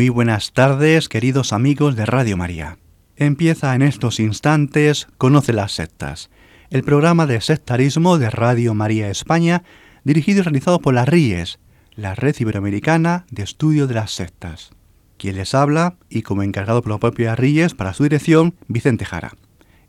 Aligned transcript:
Muy 0.00 0.08
buenas 0.08 0.52
tardes, 0.52 1.10
queridos 1.10 1.52
amigos 1.52 1.94
de 1.94 2.06
Radio 2.06 2.38
María. 2.38 2.78
Empieza 3.16 3.74
en 3.74 3.82
estos 3.82 4.18
instantes 4.18 5.06
Conoce 5.18 5.52
las 5.52 5.72
sectas, 5.72 6.30
el 6.70 6.84
programa 6.84 7.26
de 7.26 7.38
sectarismo 7.42 8.16
de 8.16 8.30
Radio 8.30 8.72
María 8.72 9.10
España, 9.10 9.62
dirigido 10.02 10.38
y 10.38 10.42
realizado 10.44 10.80
por 10.80 10.94
las 10.94 11.06
RIES, 11.06 11.58
la 11.96 12.14
Red 12.14 12.34
Iberoamericana 12.38 13.26
de 13.30 13.42
Estudio 13.42 13.86
de 13.86 13.92
las 13.92 14.12
Sectas. 14.12 14.70
Quien 15.18 15.36
les 15.36 15.54
habla, 15.54 15.96
y 16.08 16.22
como 16.22 16.44
encargado 16.44 16.80
por 16.80 16.92
la 16.92 16.98
propia 16.98 17.36
RIES 17.36 17.74
para 17.74 17.92
su 17.92 18.04
dirección, 18.04 18.54
Vicente 18.68 19.04
Jara. 19.04 19.34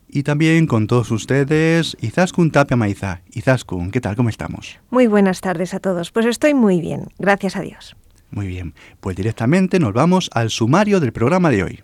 Y 0.06 0.24
también 0.24 0.66
con 0.66 0.88
todos 0.88 1.10
ustedes, 1.10 1.96
Izaskun 2.02 2.50
Tapia 2.50 2.76
Maiza. 2.76 3.22
Izaskun, 3.32 3.90
¿qué 3.90 4.02
tal? 4.02 4.14
¿Cómo 4.16 4.28
estamos? 4.28 4.78
Muy 4.90 5.06
buenas 5.06 5.40
tardes 5.40 5.72
a 5.72 5.80
todos. 5.80 6.10
Pues 6.10 6.26
estoy 6.26 6.52
muy 6.52 6.82
bien, 6.82 7.06
gracias 7.18 7.56
a 7.56 7.62
Dios. 7.62 7.96
Muy 8.32 8.46
bien, 8.46 8.72
pues 9.00 9.14
directamente 9.14 9.78
nos 9.78 9.92
vamos 9.92 10.30
al 10.32 10.48
sumario 10.48 11.00
del 11.00 11.12
programa 11.12 11.50
de 11.50 11.64
hoy. 11.64 11.80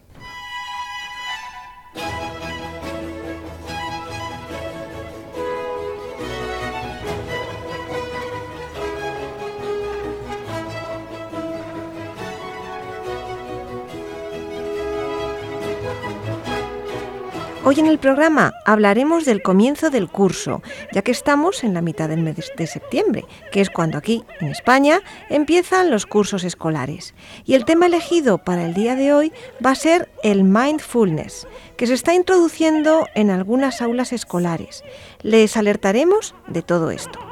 Hoy 17.69 17.79
en 17.81 17.87
el 17.87 17.99
programa 17.99 18.55
hablaremos 18.65 19.27
del 19.27 19.43
comienzo 19.43 19.91
del 19.91 20.09
curso, 20.09 20.63
ya 20.91 21.03
que 21.03 21.11
estamos 21.11 21.65
en 21.65 21.75
la 21.75 21.83
mitad 21.83 22.09
del 22.09 22.23
mes 22.23 22.51
de 22.57 22.67
septiembre, 22.67 23.27
que 23.53 23.61
es 23.61 23.69
cuando 23.69 23.99
aquí, 23.99 24.25
en 24.41 24.49
España, 24.49 25.03
empiezan 25.29 25.91
los 25.91 26.07
cursos 26.07 26.45
escolares. 26.45 27.13
Y 27.45 27.53
el 27.53 27.67
tema 27.67 27.85
elegido 27.85 28.39
para 28.39 28.65
el 28.65 28.73
día 28.73 28.97
de 28.97 29.13
hoy 29.13 29.35
va 29.63 29.73
a 29.73 29.75
ser 29.75 30.09
el 30.23 30.45
mindfulness, 30.45 31.47
que 31.77 31.87
se 31.87 31.93
está 31.93 32.15
introduciendo 32.15 33.07
en 33.15 33.29
algunas 33.29 33.83
aulas 33.83 34.15
escolares. 34.15 34.83
Les 35.21 35.55
alertaremos 35.59 36.35
de 36.47 36.63
todo 36.63 36.91
esto. 36.91 37.28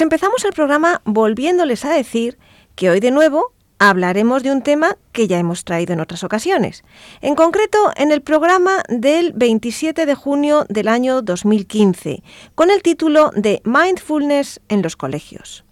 Pues 0.00 0.06
empezamos 0.06 0.46
el 0.46 0.54
programa 0.54 1.02
volviéndoles 1.04 1.84
a 1.84 1.92
decir 1.92 2.38
que 2.74 2.88
hoy 2.88 3.00
de 3.00 3.10
nuevo 3.10 3.52
hablaremos 3.78 4.42
de 4.42 4.50
un 4.50 4.62
tema 4.62 4.96
que 5.12 5.28
ya 5.28 5.38
hemos 5.38 5.62
traído 5.64 5.92
en 5.92 6.00
otras 6.00 6.24
ocasiones. 6.24 6.84
En 7.20 7.34
concreto, 7.34 7.92
en 7.96 8.10
el 8.10 8.22
programa 8.22 8.82
del 8.88 9.34
27 9.34 10.06
de 10.06 10.14
junio 10.14 10.64
del 10.70 10.88
año 10.88 11.20
2015, 11.20 12.22
con 12.54 12.70
el 12.70 12.80
título 12.80 13.30
de 13.36 13.60
Mindfulness 13.66 14.62
en 14.70 14.80
los 14.80 14.96
colegios, 14.96 15.66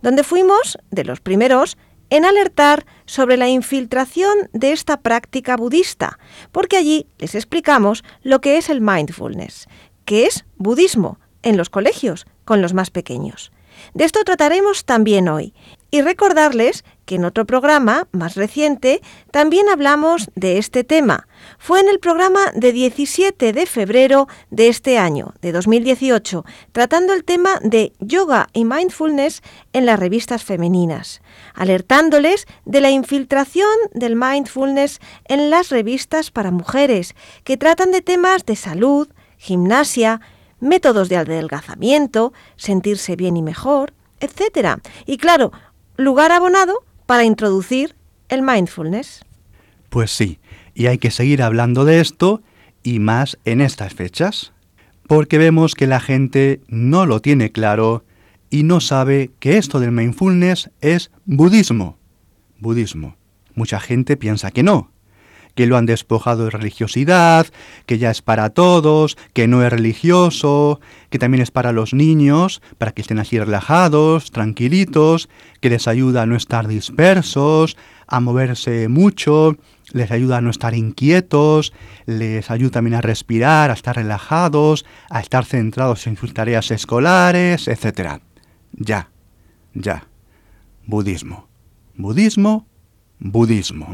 donde 0.00 0.24
fuimos 0.24 0.78
de 0.90 1.04
los 1.04 1.20
primeros 1.20 1.76
en 2.08 2.24
alertar 2.24 2.86
sobre 3.04 3.36
la 3.36 3.50
infiltración 3.50 4.48
de 4.54 4.72
esta 4.72 5.02
práctica 5.02 5.58
budista, 5.58 6.18
porque 6.52 6.78
allí 6.78 7.06
les 7.18 7.34
explicamos 7.34 8.02
lo 8.22 8.40
que 8.40 8.56
es 8.56 8.70
el 8.70 8.80
mindfulness, 8.80 9.68
que 10.06 10.24
es 10.24 10.46
budismo 10.56 11.18
en 11.42 11.58
los 11.58 11.68
colegios 11.68 12.24
con 12.46 12.62
los 12.62 12.72
más 12.72 12.88
pequeños. 12.90 13.52
De 13.92 14.04
esto 14.04 14.24
trataremos 14.24 14.84
también 14.84 15.28
hoy. 15.28 15.54
Y 15.90 16.02
recordarles 16.02 16.84
que 17.04 17.14
en 17.14 17.24
otro 17.24 17.44
programa 17.44 18.08
más 18.10 18.34
reciente 18.34 19.00
también 19.30 19.68
hablamos 19.68 20.28
de 20.34 20.58
este 20.58 20.82
tema. 20.82 21.28
Fue 21.58 21.78
en 21.78 21.88
el 21.88 22.00
programa 22.00 22.40
de 22.52 22.72
17 22.72 23.52
de 23.52 23.66
febrero 23.66 24.26
de 24.50 24.66
este 24.66 24.98
año, 24.98 25.34
de 25.40 25.52
2018, 25.52 26.44
tratando 26.72 27.12
el 27.12 27.22
tema 27.22 27.60
de 27.62 27.92
yoga 28.00 28.48
y 28.52 28.64
mindfulness 28.64 29.40
en 29.72 29.86
las 29.86 30.00
revistas 30.00 30.42
femeninas, 30.42 31.22
alertándoles 31.54 32.46
de 32.64 32.80
la 32.80 32.90
infiltración 32.90 33.68
del 33.92 34.16
mindfulness 34.16 34.98
en 35.26 35.48
las 35.48 35.70
revistas 35.70 36.32
para 36.32 36.50
mujeres, 36.50 37.14
que 37.44 37.56
tratan 37.56 37.92
de 37.92 38.02
temas 38.02 38.44
de 38.46 38.56
salud, 38.56 39.08
gimnasia, 39.36 40.20
métodos 40.64 41.08
de 41.08 41.16
adelgazamiento, 41.16 42.32
sentirse 42.56 43.14
bien 43.14 43.36
y 43.36 43.42
mejor, 43.42 43.92
etc. 44.20 44.80
Y 45.06 45.18
claro, 45.18 45.52
lugar 45.96 46.32
abonado 46.32 46.84
para 47.06 47.24
introducir 47.24 47.94
el 48.28 48.42
mindfulness. 48.42 49.24
Pues 49.90 50.10
sí, 50.10 50.40
y 50.74 50.86
hay 50.86 50.98
que 50.98 51.10
seguir 51.10 51.42
hablando 51.42 51.84
de 51.84 52.00
esto 52.00 52.42
y 52.82 52.98
más 52.98 53.38
en 53.44 53.60
estas 53.60 53.94
fechas, 53.94 54.52
porque 55.06 55.38
vemos 55.38 55.74
que 55.74 55.86
la 55.86 56.00
gente 56.00 56.60
no 56.66 57.06
lo 57.06 57.20
tiene 57.20 57.52
claro 57.52 58.04
y 58.50 58.62
no 58.62 58.80
sabe 58.80 59.30
que 59.38 59.58
esto 59.58 59.80
del 59.80 59.92
mindfulness 59.92 60.70
es 60.80 61.10
budismo. 61.26 61.98
Budismo. 62.58 63.16
Mucha 63.54 63.78
gente 63.78 64.16
piensa 64.16 64.50
que 64.50 64.62
no, 64.62 64.93
que 65.54 65.66
lo 65.66 65.76
han 65.76 65.86
despojado 65.86 66.44
de 66.44 66.50
religiosidad, 66.50 67.46
que 67.86 67.98
ya 67.98 68.10
es 68.10 68.22
para 68.22 68.50
todos, 68.50 69.16
que 69.32 69.46
no 69.46 69.64
es 69.64 69.72
religioso, 69.72 70.80
que 71.10 71.18
también 71.18 71.42
es 71.42 71.50
para 71.50 71.72
los 71.72 71.94
niños, 71.94 72.60
para 72.78 72.92
que 72.92 73.02
estén 73.02 73.18
así 73.18 73.38
relajados, 73.38 74.30
tranquilitos, 74.30 75.28
que 75.60 75.70
les 75.70 75.88
ayuda 75.88 76.22
a 76.22 76.26
no 76.26 76.36
estar 76.36 76.66
dispersos, 76.66 77.76
a 78.06 78.20
moverse 78.20 78.88
mucho, 78.88 79.56
les 79.92 80.10
ayuda 80.10 80.38
a 80.38 80.40
no 80.40 80.50
estar 80.50 80.74
inquietos, 80.74 81.72
les 82.06 82.50
ayuda 82.50 82.72
también 82.72 82.94
a 82.94 83.00
respirar, 83.00 83.70
a 83.70 83.74
estar 83.74 83.96
relajados, 83.96 84.84
a 85.10 85.20
estar 85.20 85.44
centrados 85.44 86.06
en 86.06 86.16
sus 86.16 86.34
tareas 86.34 86.70
escolares, 86.70 87.68
etc. 87.68 88.20
Ya, 88.72 89.10
ya. 89.72 90.06
Budismo. 90.86 91.48
Budismo, 91.96 92.66
budismo. 93.20 93.88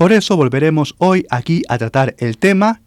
Por 0.00 0.14
eso 0.14 0.34
volveremos 0.34 0.94
hoy 0.96 1.26
aquí 1.28 1.62
a 1.68 1.76
tratar 1.76 2.14
el 2.16 2.38
tema 2.38 2.80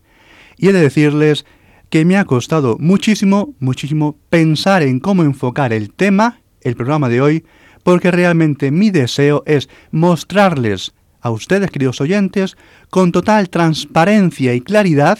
y 0.57 0.69
he 0.69 0.73
de 0.73 0.81
decirles 0.81 1.45
que 1.91 2.05
me 2.05 2.17
ha 2.17 2.25
costado 2.25 2.75
muchísimo, 2.79 3.53
muchísimo 3.59 4.17
pensar 4.31 4.81
en 4.81 4.99
cómo 4.99 5.21
enfocar 5.21 5.73
el 5.73 5.93
tema, 5.93 6.41
el 6.61 6.75
programa 6.75 7.09
de 7.09 7.21
hoy, 7.21 7.45
porque 7.83 8.09
realmente 8.09 8.71
mi 8.71 8.89
deseo 8.89 9.43
es 9.45 9.69
mostrarles 9.91 10.95
a 11.21 11.29
ustedes, 11.29 11.69
queridos 11.69 12.01
oyentes, 12.01 12.57
con 12.89 13.11
total 13.11 13.51
transparencia 13.51 14.55
y 14.55 14.61
claridad, 14.61 15.19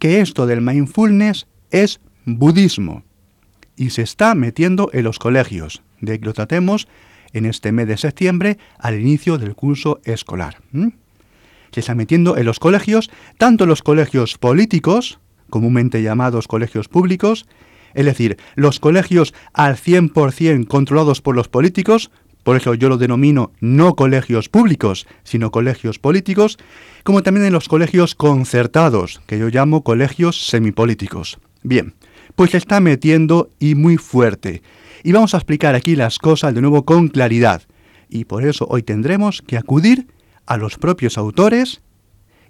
que 0.00 0.22
esto 0.22 0.48
del 0.48 0.60
mindfulness 0.60 1.46
es 1.70 2.00
budismo 2.24 3.04
y 3.76 3.90
se 3.90 4.02
está 4.02 4.34
metiendo 4.34 4.90
en 4.92 5.04
los 5.04 5.20
colegios, 5.20 5.84
de 6.00 6.18
que 6.18 6.26
lo 6.26 6.32
tratemos 6.32 6.88
en 7.32 7.46
este 7.46 7.70
mes 7.70 7.86
de 7.86 7.96
septiembre 7.96 8.58
al 8.76 9.00
inicio 9.00 9.38
del 9.38 9.54
curso 9.54 10.00
escolar 10.02 10.56
se 11.72 11.80
está 11.80 11.94
metiendo 11.94 12.36
en 12.36 12.46
los 12.46 12.58
colegios, 12.58 13.10
tanto 13.38 13.66
los 13.66 13.82
colegios 13.82 14.38
políticos, 14.38 15.18
comúnmente 15.50 16.02
llamados 16.02 16.48
colegios 16.48 16.88
públicos, 16.88 17.46
es 17.94 18.06
decir, 18.06 18.38
los 18.54 18.80
colegios 18.80 19.34
al 19.52 19.76
100% 19.76 20.66
controlados 20.66 21.20
por 21.20 21.34
los 21.34 21.48
políticos, 21.48 22.10
por 22.42 22.56
eso 22.56 22.74
yo 22.74 22.88
lo 22.88 22.98
denomino 22.98 23.52
no 23.60 23.94
colegios 23.94 24.48
públicos, 24.48 25.06
sino 25.22 25.50
colegios 25.50 25.98
políticos, 25.98 26.58
como 27.04 27.22
también 27.22 27.46
en 27.46 27.52
los 27.52 27.68
colegios 27.68 28.14
concertados, 28.14 29.20
que 29.26 29.38
yo 29.38 29.48
llamo 29.48 29.84
colegios 29.84 30.46
semipolíticos. 30.46 31.38
Bien, 31.62 31.94
pues 32.34 32.50
se 32.50 32.58
está 32.58 32.80
metiendo 32.80 33.50
y 33.60 33.74
muy 33.74 33.96
fuerte. 33.96 34.62
Y 35.04 35.12
vamos 35.12 35.34
a 35.34 35.38
explicar 35.38 35.74
aquí 35.74 35.96
las 35.96 36.18
cosas 36.18 36.54
de 36.54 36.60
nuevo 36.60 36.84
con 36.84 37.08
claridad. 37.08 37.62
Y 38.08 38.24
por 38.24 38.44
eso 38.44 38.66
hoy 38.68 38.82
tendremos 38.82 39.42
que 39.42 39.56
acudir 39.56 40.06
a 40.46 40.56
los 40.56 40.76
propios 40.76 41.18
autores 41.18 41.82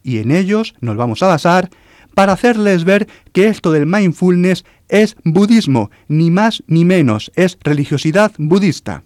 y 0.02 0.18
en 0.18 0.30
ellos 0.30 0.74
nos 0.80 0.96
vamos 0.96 1.22
a 1.22 1.28
basar 1.28 1.70
para 2.14 2.32
hacerles 2.32 2.84
ver 2.84 3.08
que 3.32 3.48
esto 3.48 3.72
del 3.72 3.86
mindfulness 3.86 4.64
es 4.88 5.16
budismo, 5.24 5.90
ni 6.08 6.30
más 6.30 6.62
ni 6.66 6.84
menos, 6.84 7.32
es 7.34 7.58
religiosidad 7.62 8.32
budista. 8.38 9.04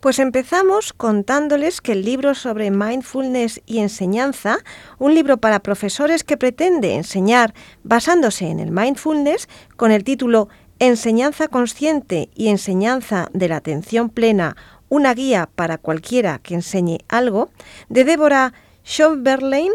Pues 0.00 0.20
empezamos 0.20 0.92
contándoles 0.92 1.80
que 1.80 1.92
el 1.92 2.04
libro 2.04 2.34
sobre 2.34 2.70
mindfulness 2.70 3.60
y 3.66 3.78
enseñanza, 3.78 4.58
un 4.98 5.14
libro 5.14 5.38
para 5.38 5.60
profesores 5.60 6.22
que 6.22 6.36
pretende 6.36 6.94
enseñar 6.94 7.52
basándose 7.82 8.46
en 8.46 8.60
el 8.60 8.70
mindfulness, 8.70 9.48
con 9.76 9.90
el 9.90 10.04
título 10.04 10.48
Enseñanza 10.80 11.48
consciente 11.48 12.30
y 12.36 12.48
enseñanza 12.48 13.28
de 13.32 13.48
la 13.48 13.56
atención 13.56 14.08
plena, 14.08 14.56
una 14.88 15.14
guía 15.14 15.48
para 15.54 15.78
cualquiera 15.78 16.38
que 16.38 16.54
enseñe 16.54 16.98
algo, 17.08 17.50
de 17.88 18.04
Deborah 18.04 18.54
Schomberlein, 18.84 19.72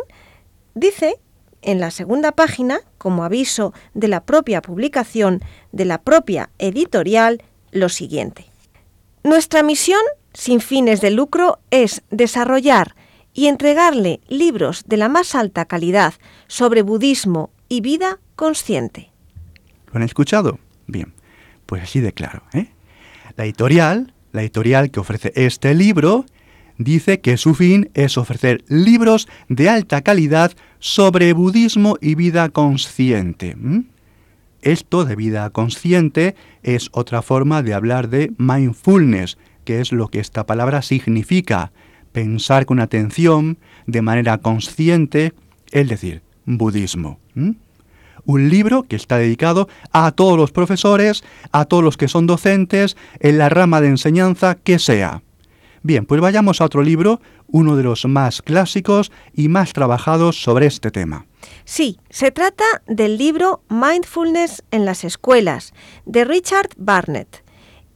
dice 0.74 1.20
en 1.62 1.80
la 1.80 1.92
segunda 1.92 2.34
página, 2.34 2.80
como 2.98 3.24
aviso 3.24 3.74
de 3.94 4.08
la 4.08 4.24
propia 4.24 4.62
publicación 4.62 5.42
de 5.72 5.86
la 5.86 6.02
propia 6.02 6.50
editorial, 6.60 7.42
lo 7.72 7.90
siguiente. 7.90 8.46
Nuestra 9.24 9.64
misión, 9.64 10.02
sin 10.34 10.60
fines 10.60 11.02
de 11.02 11.12
lucro, 11.12 11.60
es 11.72 12.04
desarrollar 12.10 12.96
y 13.34 13.48
entregarle 13.48 14.20
libros 14.28 14.84
de 14.86 14.98
la 14.98 15.10
más 15.10 15.36
alta 15.36 15.66
calidad 15.66 16.14
sobre 16.48 16.82
budismo 16.82 17.50
y 17.70 17.82
vida 17.82 18.20
consciente. 18.36 19.12
¿Lo 19.92 19.98
han 19.98 20.04
escuchado? 20.04 20.60
Bien, 20.88 21.14
pues 21.66 21.84
así 21.84 22.00
de 22.00 22.14
claro. 22.14 22.44
¿eh? 22.54 22.68
La 23.38 23.46
editorial, 23.46 24.14
la 24.34 24.42
editorial 24.42 24.92
que 24.92 25.00
ofrece 25.00 25.32
este 25.36 25.74
libro, 25.74 26.26
dice 26.78 27.22
que 27.22 27.38
su 27.38 27.54
fin 27.54 27.90
es 27.94 28.18
ofrecer 28.18 28.66
libros 28.68 29.30
de 29.48 29.70
alta 29.70 30.02
calidad 30.02 30.52
sobre 30.80 31.32
budismo 31.32 31.98
y 32.02 32.16
vida 32.16 32.50
consciente. 32.50 33.56
Esto 34.62 35.06
de 35.06 35.16
vida 35.16 35.50
consciente 35.52 36.36
es 36.64 36.90
otra 36.92 37.22
forma 37.22 37.64
de 37.64 37.74
hablar 37.74 38.10
de 38.10 38.34
mindfulness, 38.38 39.38
que 39.66 39.80
es 39.80 39.92
lo 39.92 40.08
que 40.10 40.20
esta 40.20 40.46
palabra 40.46 40.82
significa, 40.82 41.72
pensar 42.12 42.66
con 42.66 42.80
atención, 42.80 43.58
de 43.86 44.02
manera 44.02 44.38
consciente, 44.40 45.34
es 45.72 45.88
decir, 45.88 46.22
budismo. 46.46 47.20
Un 48.26 48.50
libro 48.50 48.84
que 48.84 48.96
está 48.96 49.18
dedicado 49.18 49.68
a 49.92 50.12
todos 50.12 50.38
los 50.38 50.52
profesores, 50.52 51.24
a 51.52 51.66
todos 51.66 51.84
los 51.84 51.98
que 51.98 52.08
son 52.08 52.28
docentes, 52.28 52.96
en 53.20 53.38
la 53.38 53.50
rama 53.50 53.82
de 53.82 53.88
enseñanza 53.88 54.56
que 54.56 54.80
sea. 54.80 55.22
Bien, 55.82 56.06
pues 56.06 56.22
vayamos 56.22 56.62
a 56.62 56.66
otro 56.66 56.82
libro, 56.82 57.20
uno 57.48 57.76
de 57.76 57.84
los 57.84 58.06
más 58.06 58.42
clásicos 58.42 59.12
y 59.34 59.50
más 59.50 59.74
trabajados 59.74 60.42
sobre 60.42 60.66
este 60.66 60.92
tema. 60.92 61.26
Sí, 61.66 62.00
se 62.10 62.32
trata 62.32 62.64
del 62.88 63.18
libro 63.18 63.62
Mindfulness 63.70 64.64
en 64.72 64.86
las 64.86 65.04
escuelas, 65.04 65.74
de 66.06 66.24
Richard 66.24 66.70
Barnett. 66.78 67.44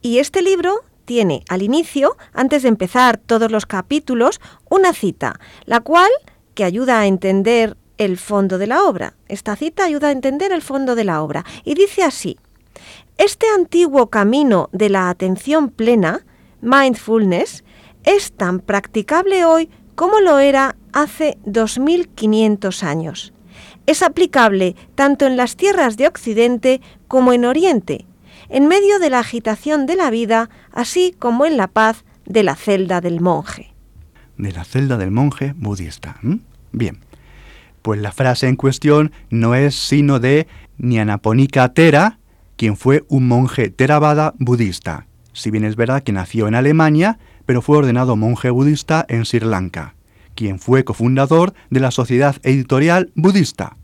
Y 0.01 0.19
este 0.19 0.41
libro 0.41 0.83
tiene 1.05 1.43
al 1.47 1.61
inicio, 1.61 2.17
antes 2.33 2.63
de 2.63 2.69
empezar 2.69 3.17
todos 3.17 3.49
los 3.49 3.65
capítulos, 3.65 4.41
una 4.69 4.91
cita, 4.91 5.39
la 5.65 5.79
cual 5.79 6.11
que 6.53 6.65
ayuda 6.65 6.99
a 6.99 7.07
entender 7.07 7.77
el 7.97 8.17
fondo 8.17 8.57
de 8.57 8.67
la 8.67 8.83
obra. 8.83 9.15
Esta 9.27 9.55
cita 9.55 9.85
ayuda 9.85 10.09
a 10.09 10.11
entender 10.11 10.51
el 10.51 10.61
fondo 10.61 10.95
de 10.95 11.03
la 11.03 11.21
obra 11.21 11.45
y 11.63 11.75
dice 11.75 12.03
así, 12.03 12.37
este 13.17 13.47
antiguo 13.55 14.09
camino 14.09 14.69
de 14.71 14.89
la 14.89 15.09
atención 15.09 15.69
plena, 15.69 16.25
mindfulness, 16.61 17.63
es 18.03 18.31
tan 18.31 18.59
practicable 18.59 19.45
hoy 19.45 19.69
como 19.95 20.19
lo 20.19 20.39
era 20.39 20.75
hace 20.93 21.37
2500 21.45 22.83
años 22.83 23.33
es 23.87 24.03
aplicable 24.03 24.75
tanto 24.93 25.25
en 25.25 25.37
las 25.37 25.55
tierras 25.55 25.97
de 25.97 26.07
Occidente 26.07 26.81
como 27.07 27.33
en 27.33 27.45
Oriente, 27.45 28.05
en 28.49 28.67
medio 28.67 28.99
de 28.99 29.09
la 29.09 29.19
agitación 29.19 29.87
de 29.87 29.95
la 29.95 30.11
vida, 30.11 30.49
así 30.71 31.15
como 31.17 31.45
en 31.45 31.57
la 31.57 31.67
paz 31.67 32.05
de 32.25 32.43
la 32.43 32.55
celda 32.55 33.01
del 33.01 33.21
monje. 33.21 33.73
De 34.37 34.51
la 34.51 34.65
celda 34.65 34.97
del 34.97 35.09
monje 35.09 35.53
budista. 35.57 36.19
Bien, 36.71 36.99
pues 37.87 38.01
la 38.01 38.11
frase 38.11 38.49
en 38.49 38.57
cuestión 38.57 39.13
no 39.29 39.55
es 39.55 39.73
sino 39.73 40.19
de 40.19 40.45
Nyanaponika 40.77 41.69
Thera, 41.69 42.19
quien 42.57 42.75
fue 42.75 43.05
un 43.07 43.29
monje 43.29 43.69
Theravada 43.69 44.33
budista, 44.39 45.07
si 45.31 45.51
bien 45.51 45.63
es 45.63 45.77
verdad 45.77 46.03
que 46.03 46.11
nació 46.11 46.49
en 46.49 46.55
Alemania, 46.55 47.17
pero 47.45 47.61
fue 47.61 47.77
ordenado 47.77 48.17
monje 48.17 48.49
budista 48.49 49.05
en 49.07 49.23
Sri 49.23 49.39
Lanka 49.39 49.95
quien 50.35 50.59
fue 50.59 50.83
cofundador 50.83 51.53
de 51.69 51.79
la 51.79 51.91
Sociedad 51.91 52.35
Editorial 52.43 53.09
Budista, 53.15 53.77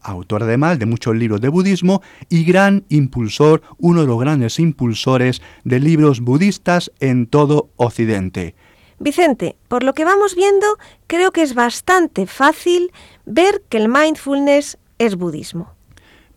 autor 0.00 0.44
además 0.44 0.78
de 0.78 0.86
muchos 0.86 1.14
libros 1.14 1.42
de 1.42 1.50
budismo 1.50 2.00
y 2.30 2.44
gran 2.44 2.86
impulsor, 2.88 3.60
uno 3.76 4.00
de 4.00 4.06
los 4.06 4.18
grandes 4.18 4.58
impulsores 4.58 5.42
de 5.64 5.80
libros 5.80 6.20
budistas 6.20 6.90
en 6.98 7.26
todo 7.26 7.68
Occidente. 7.76 8.54
Vicente, 9.02 9.56
por 9.68 9.82
lo 9.82 9.94
que 9.94 10.04
vamos 10.04 10.36
viendo, 10.36 10.66
creo 11.06 11.32
que 11.32 11.40
es 11.40 11.54
bastante 11.54 12.26
fácil 12.26 12.92
ver 13.30 13.62
que 13.68 13.78
el 13.78 13.88
mindfulness 13.88 14.78
es 14.98 15.16
budismo. 15.16 15.72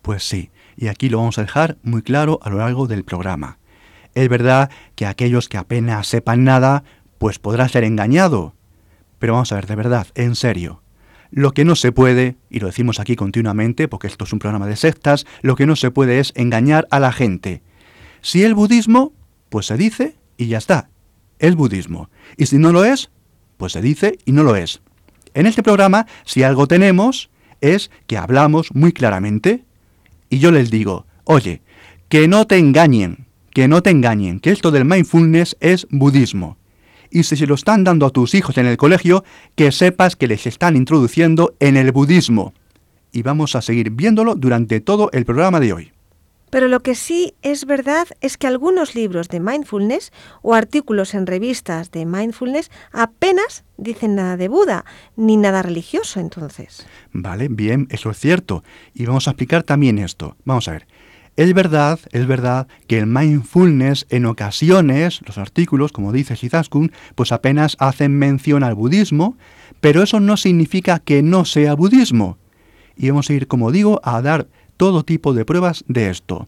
Pues 0.02 0.24
sí, 0.24 0.52
y 0.78 0.88
aquí 0.88 1.10
lo 1.10 1.18
vamos 1.18 1.38
a 1.38 1.42
dejar 1.42 1.78
muy 1.84 2.02
claro 2.02 2.40
a 2.44 2.50
lo 2.50 2.58
largo 2.58 2.88
del 2.88 3.04
programa. 3.04 3.58
Es 4.16 4.30
verdad 4.30 4.70
que 4.96 5.06
aquellos 5.06 5.50
que 5.50 5.58
apenas 5.58 6.08
sepan 6.08 6.44
nada, 6.44 6.84
pues 7.18 7.40
podrán 7.40 7.70
ser 7.70 7.84
engañado, 7.84 8.54
pero 9.18 9.34
vamos 9.34 9.52
a 9.52 9.56
ver, 9.56 9.66
de 9.66 9.76
verdad, 9.76 10.08
en 10.16 10.36
serio. 10.36 10.84
Lo 11.32 11.52
que 11.52 11.66
no 11.66 11.76
se 11.76 11.92
puede, 11.92 12.38
y 12.50 12.60
lo 12.60 12.68
decimos 12.68 13.00
aquí 13.00 13.16
continuamente, 13.16 13.88
porque 13.88 14.08
esto 14.08 14.26
es 14.26 14.34
un 14.34 14.40
programa 14.40 14.68
de 14.68 14.76
sectas, 14.76 15.26
lo 15.42 15.56
que 15.56 15.66
no 15.66 15.76
se 15.76 15.90
puede 15.90 16.20
es 16.20 16.32
engañar 16.36 16.88
a 16.92 17.00
la 17.00 17.12
gente. 17.12 17.64
Si 18.22 18.44
el 18.44 18.54
budismo, 18.54 19.14
pues 19.50 19.66
se 19.66 19.78
dice 19.78 20.16
y 20.38 20.48
ya 20.48 20.60
está. 20.60 20.90
Es 21.40 21.56
budismo. 21.56 22.10
Y 22.38 22.46
si 22.46 22.60
no 22.60 22.72
lo 22.72 22.86
es, 22.86 23.10
pues 23.58 23.74
se 23.74 23.82
dice 23.82 24.20
y 24.26 24.32
no 24.32 24.44
lo 24.44 24.56
es. 24.56 24.82
En 25.34 25.46
este 25.46 25.64
programa, 25.64 26.06
si 26.26 26.44
algo 26.44 26.68
tenemos, 26.68 27.30
es 27.62 27.92
que 28.08 28.18
hablamos 28.18 28.74
muy 28.74 28.92
claramente. 28.92 29.64
Y 30.30 30.40
yo 30.40 30.52
les 30.52 30.70
digo, 30.70 31.06
oye, 31.24 31.62
que 32.10 32.28
no 32.28 32.46
te 32.46 32.58
engañen, 32.58 33.26
que 33.54 33.68
no 33.68 33.82
te 33.82 33.90
engañen, 33.90 34.40
que 34.40 34.52
esto 34.52 34.72
del 34.72 34.86
mindfulness 34.86 35.58
es 35.60 35.88
budismo 35.90 36.58
y 37.14 37.24
si 37.24 37.38
se 37.38 37.46
lo 37.46 37.54
están 37.54 37.84
dando 37.84 38.08
a 38.08 38.10
tus 38.10 38.34
hijos 38.34 38.58
en 38.58 38.66
el 38.66 38.76
colegio, 38.76 39.24
que 39.56 39.72
sepas 39.72 40.16
que 40.16 40.28
les 40.28 40.48
están 40.48 40.76
introduciendo 40.76 41.56
en 41.60 41.78
el 41.78 41.92
budismo. 41.92 42.54
Y 43.12 43.22
vamos 43.22 43.56
a 43.56 43.62
seguir 43.62 43.92
viéndolo 43.92 44.34
durante 44.34 44.82
todo 44.82 45.12
el 45.14 45.24
programa 45.24 45.60
de 45.60 45.74
hoy. 45.74 45.93
Pero 46.54 46.68
lo 46.68 46.82
que 46.82 46.94
sí 46.94 47.34
es 47.42 47.66
verdad 47.66 48.06
es 48.22 48.38
que 48.38 48.46
algunos 48.46 48.94
libros 48.94 49.28
de 49.28 49.40
mindfulness 49.40 50.12
o 50.44 50.54
artículos 50.54 51.16
en 51.16 51.26
revistas 51.26 51.90
de 51.90 52.06
mindfulness 52.06 52.70
apenas 52.92 53.64
dicen 53.78 54.14
nada 54.14 54.38
de 54.38 54.50
Buda, 54.50 54.86
ni 55.16 55.36
nada 55.36 55.64
religioso 55.64 56.20
entonces. 56.20 56.86
Vale, 57.12 57.48
bien, 57.50 57.88
eso 57.90 58.12
es 58.12 58.20
cierto. 58.20 58.64
Y 58.94 59.08
vamos 59.08 59.28
a 59.28 59.32
explicar 59.32 59.64
también 59.64 59.98
esto. 59.98 60.38
Vamos 60.46 60.68
a 60.68 60.74
ver. 60.74 60.86
Es 61.38 61.52
verdad, 61.56 62.00
es 62.12 62.28
verdad 62.28 62.68
que 62.86 63.00
el 63.00 63.08
mindfulness 63.08 64.06
en 64.12 64.28
ocasiones, 64.28 65.22
los 65.26 65.40
artículos, 65.40 65.92
como 65.92 66.12
dice 66.12 66.36
Shizaskun, 66.36 66.92
pues 67.16 67.32
apenas 67.32 67.76
hacen 67.80 68.16
mención 68.20 68.64
al 68.64 68.76
budismo, 68.76 69.38
pero 69.82 70.04
eso 70.04 70.20
no 70.20 70.38
significa 70.38 71.00
que 71.00 71.24
no 71.24 71.46
sea 71.46 71.74
budismo. 71.74 72.38
Y 72.96 73.10
vamos 73.10 73.28
a 73.32 73.34
ir, 73.34 73.48
como 73.48 73.72
digo, 73.72 74.00
a 74.04 74.22
dar 74.22 74.46
todo 74.78 75.04
tipo 75.04 75.34
de 75.34 75.46
pruebas 75.46 75.84
de 75.88 76.10
esto. 76.10 76.48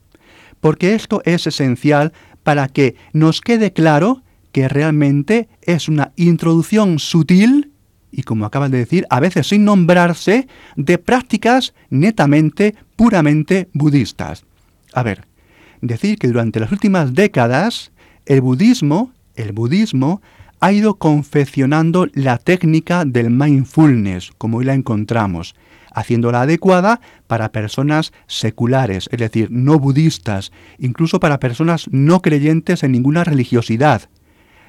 Porque 0.60 0.96
esto 0.96 1.22
es 1.26 1.48
esencial 1.48 2.14
para 2.44 2.68
que 2.68 2.96
nos 3.14 3.42
quede 3.42 3.74
claro 3.74 4.24
que 4.52 4.68
realmente 4.68 5.50
es 5.62 5.90
una 5.90 6.12
introducción 6.16 7.00
sutil 7.00 7.72
y 8.16 8.24
como 8.24 8.46
acabas 8.46 8.72
de 8.72 8.78
decir, 8.78 9.06
a 9.10 9.20
veces 9.20 9.48
sin 9.48 9.66
nombrarse, 9.66 10.48
de 10.78 10.98
prácticas 10.98 11.74
netamente, 11.90 12.74
puramente 12.96 13.68
budistas. 13.74 14.46
A 14.94 15.04
ver, 15.04 15.28
decir 15.82 16.18
que 16.18 16.30
durante 16.30 16.62
las 16.62 16.72
últimas 16.72 17.14
décadas 17.14 17.92
el 18.26 18.40
budismo, 18.40 19.12
el 19.36 19.52
budismo 19.52 20.22
ha 20.62 20.72
ido 20.72 20.96
confeccionando 20.96 22.08
la 22.14 22.38
técnica 22.38 23.04
del 23.04 23.30
mindfulness, 23.30 24.32
como 24.38 24.60
hoy 24.60 24.66
la 24.66 24.74
encontramos, 24.74 25.54
haciéndola 25.96 26.42
adecuada 26.42 27.02
para 27.26 27.52
personas 27.52 28.14
seculares, 28.28 29.10
es 29.12 29.20
decir, 29.20 29.50
no 29.50 29.80
budistas, 29.80 30.52
incluso 30.78 31.20
para 31.20 31.40
personas 31.40 31.88
no 31.90 32.22
creyentes 32.22 32.84
en 32.84 32.92
ninguna 32.92 33.24
religiosidad. 33.24 34.04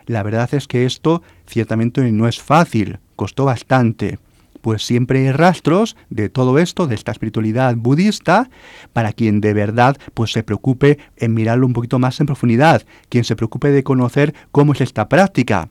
La 0.06 0.22
verdad 0.22 0.48
es 0.54 0.68
que 0.68 0.86
esto 0.86 1.22
ciertamente 1.46 2.00
no 2.12 2.28
es 2.28 2.40
fácil, 2.40 3.00
costó 3.16 3.44
bastante 3.44 4.18
pues 4.66 4.84
siempre 4.84 5.20
hay 5.20 5.30
rastros 5.30 5.96
de 6.10 6.28
todo 6.28 6.58
esto, 6.58 6.88
de 6.88 6.96
esta 6.96 7.12
espiritualidad 7.12 7.76
budista, 7.76 8.50
para 8.92 9.12
quien 9.12 9.40
de 9.40 9.54
verdad 9.54 9.96
pues 10.12 10.32
se 10.32 10.42
preocupe 10.42 10.98
en 11.16 11.34
mirarlo 11.34 11.66
un 11.66 11.72
poquito 11.72 12.00
más 12.00 12.18
en 12.18 12.26
profundidad, 12.26 12.82
quien 13.08 13.22
se 13.22 13.36
preocupe 13.36 13.70
de 13.70 13.84
conocer 13.84 14.34
cómo 14.50 14.72
es 14.72 14.80
esta 14.80 15.08
práctica. 15.08 15.68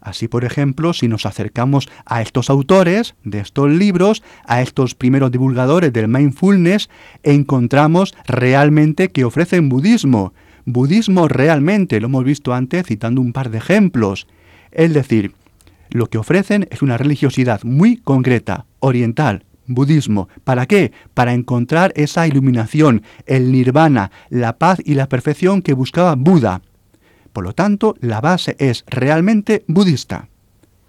Así, 0.00 0.28
por 0.28 0.44
ejemplo, 0.44 0.92
si 0.92 1.08
nos 1.08 1.26
acercamos 1.26 1.88
a 2.06 2.22
estos 2.22 2.50
autores 2.50 3.14
de 3.24 3.40
estos 3.40 3.70
libros, 3.70 4.22
a 4.46 4.62
estos 4.62 4.94
primeros 4.94 5.30
divulgadores 5.30 5.92
del 5.92 6.08
mindfulness, 6.08 6.88
encontramos 7.22 8.14
realmente 8.26 9.10
que 9.10 9.24
ofrecen 9.24 9.68
budismo. 9.68 10.32
Budismo 10.64 11.28
realmente, 11.28 12.00
lo 12.00 12.06
hemos 12.06 12.24
visto 12.24 12.54
antes 12.54 12.86
citando 12.86 13.20
un 13.20 13.32
par 13.32 13.50
de 13.50 13.58
ejemplos. 13.58 14.26
Es 14.70 14.92
decir, 14.92 15.32
lo 15.90 16.08
que 16.08 16.18
ofrecen 16.18 16.68
es 16.70 16.82
una 16.82 16.98
religiosidad 16.98 17.62
muy 17.64 17.96
concreta, 17.96 18.66
oriental, 18.80 19.44
budismo. 19.66 20.28
¿Para 20.44 20.66
qué? 20.66 20.92
Para 21.14 21.34
encontrar 21.34 21.92
esa 21.96 22.26
iluminación, 22.26 23.02
el 23.26 23.52
nirvana, 23.52 24.10
la 24.28 24.58
paz 24.58 24.78
y 24.84 24.94
la 24.94 25.08
perfección 25.08 25.62
que 25.62 25.74
buscaba 25.74 26.14
Buda. 26.16 26.62
Por 27.32 27.44
lo 27.44 27.52
tanto, 27.52 27.94
la 28.00 28.20
base 28.20 28.56
es 28.58 28.84
realmente 28.88 29.64
budista. 29.66 30.28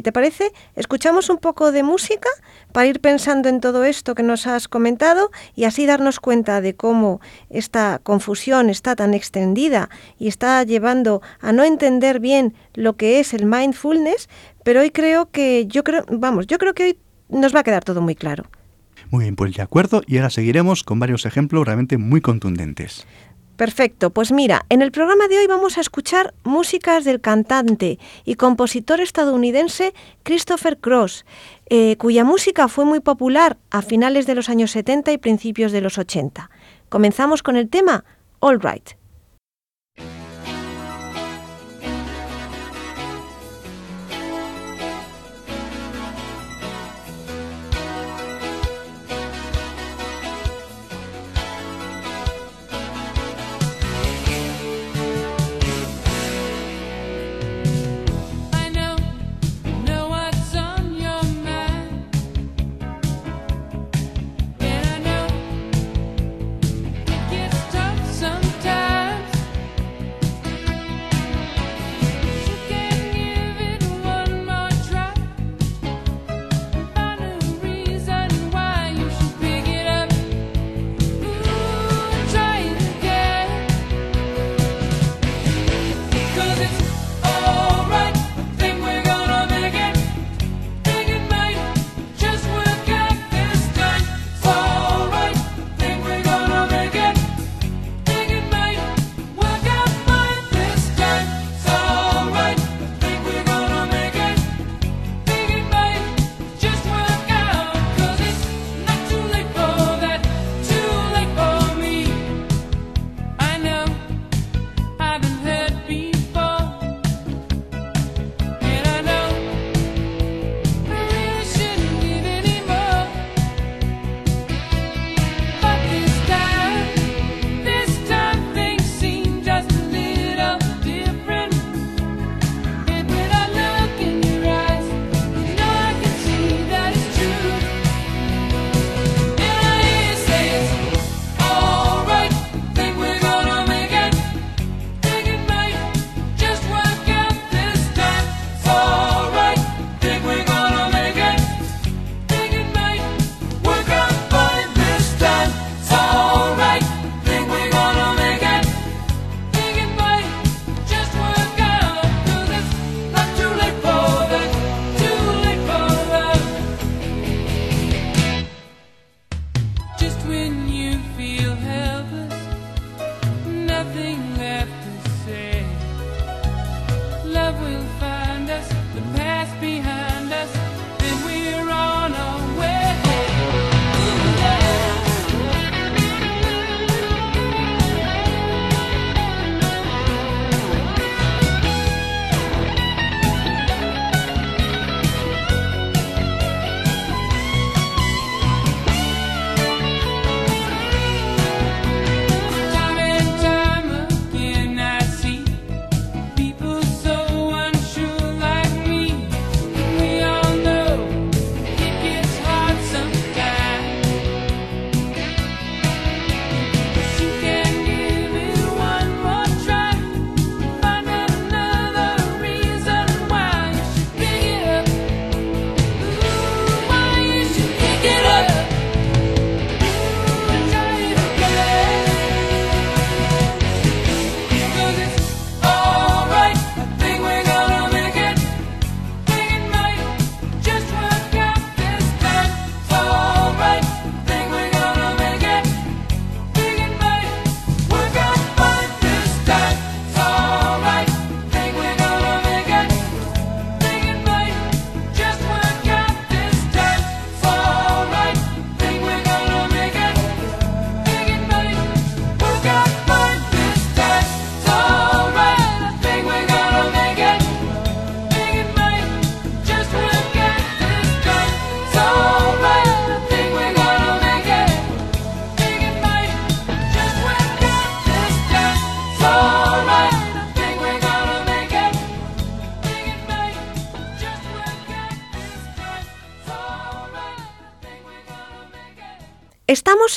¿Te 0.02 0.14
parece? 0.14 0.52
Escuchamos 0.76 1.30
un 1.30 1.40
poco 1.40 1.74
de 1.74 1.84
música 1.84 2.30
para 2.72 2.88
ir 2.88 3.02
pensando 3.02 3.50
en 3.50 3.60
todo 3.60 3.84
esto 3.84 4.16
que 4.16 4.24
nos 4.24 4.48
has 4.48 4.70
comentado 4.70 5.30
y 5.56 5.66
así 5.66 5.86
darnos 5.86 6.22
cuenta 6.22 6.62
de 6.62 6.74
cómo 6.74 7.20
esta 7.50 8.00
confusión 8.02 8.70
está 8.70 8.96
tan 8.96 9.14
extendida 9.14 9.90
y 10.18 10.30
está 10.30 10.64
llevando 10.64 11.22
a 11.42 11.52
no 11.52 11.66
entender 11.66 12.22
bien 12.22 12.54
lo 12.76 12.96
que 12.96 13.20
es 13.20 13.34
el 13.34 13.46
mindfulness, 13.46 14.30
pero 14.64 14.80
hoy 14.80 14.92
creo 14.92 15.32
que 15.32 15.66
yo 15.68 15.84
creo, 15.84 16.06
vamos, 16.10 16.48
yo 16.48 16.58
creo 16.60 16.74
que 16.74 16.84
hoy 16.84 17.00
nos 17.28 17.54
va 17.54 17.60
a 17.60 17.64
quedar 17.64 17.84
todo 17.84 18.02
muy 18.02 18.16
claro. 18.16 18.46
Muy 19.12 19.24
bien, 19.26 19.36
pues 19.36 19.56
de 19.56 19.64
acuerdo, 19.64 20.02
y 20.06 20.18
ahora 20.18 20.30
seguiremos 20.30 20.84
con 20.84 21.00
varios 21.00 21.26
ejemplos 21.26 21.66
realmente 21.66 21.98
muy 21.98 22.22
contundentes. 22.22 23.08
Perfecto, 23.60 24.12
pues 24.12 24.32
mira, 24.32 24.66
en 24.70 24.82
el 24.82 24.94
programa 24.94 25.28
de 25.28 25.38
hoy 25.38 25.46
vamos 25.46 25.78
a 25.78 25.82
escuchar 25.82 26.34
músicas 26.46 27.04
del 27.04 27.20
cantante 27.20 28.00
y 28.24 28.36
compositor 28.36 29.02
estadounidense 29.02 29.94
Christopher 30.24 30.78
Cross, 30.78 31.26
eh, 31.70 31.98
cuya 31.98 32.24
música 32.24 32.70
fue 32.70 32.86
muy 32.86 33.02
popular 33.02 33.58
a 33.70 33.82
finales 33.82 34.26
de 34.28 34.36
los 34.36 34.48
años 34.48 34.72
70 34.72 35.12
y 35.12 35.18
principios 35.18 35.74
de 35.74 35.82
los 35.82 35.98
80. 35.98 36.50
Comenzamos 36.88 37.44
con 37.44 37.58
el 37.58 37.68
tema 37.68 38.06
All 38.40 38.62
Right. 38.62 38.99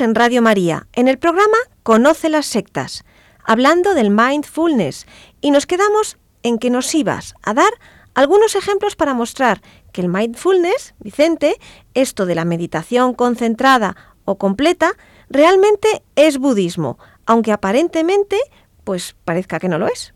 En 0.01 0.15
Radio 0.15 0.41
María, 0.41 0.87
en 0.95 1.07
el 1.07 1.19
programa 1.19 1.57
Conoce 1.83 2.31
las 2.31 2.47
sectas, 2.47 3.05
hablando 3.45 3.95
del 3.95 4.11
mindfulness, 4.11 5.07
y 5.41 5.51
nos 5.51 5.67
quedamos 5.67 6.19
en 6.43 6.59
que 6.59 6.71
nos 6.71 6.95
ibas 6.95 7.35
a 7.43 7.53
dar 7.53 7.73
algunos 8.15 8.55
ejemplos 8.57 8.97
para 8.97 9.13
mostrar 9.13 9.61
que 9.93 10.01
el 10.01 10.09
mindfulness, 10.09 10.95
Vicente, 11.01 11.57
esto 11.93 12.25
de 12.25 12.35
la 12.35 12.45
meditación 12.45 13.13
concentrada 13.13 13.97
o 14.25 14.39
completa, 14.39 14.93
realmente 15.29 16.03
es 16.17 16.39
budismo, 16.39 16.99
aunque 17.27 17.53
aparentemente 17.53 18.39
pues 18.85 19.15
parezca 19.25 19.61
que 19.61 19.69
no 19.69 19.79
lo 19.79 19.89
es. 19.89 20.15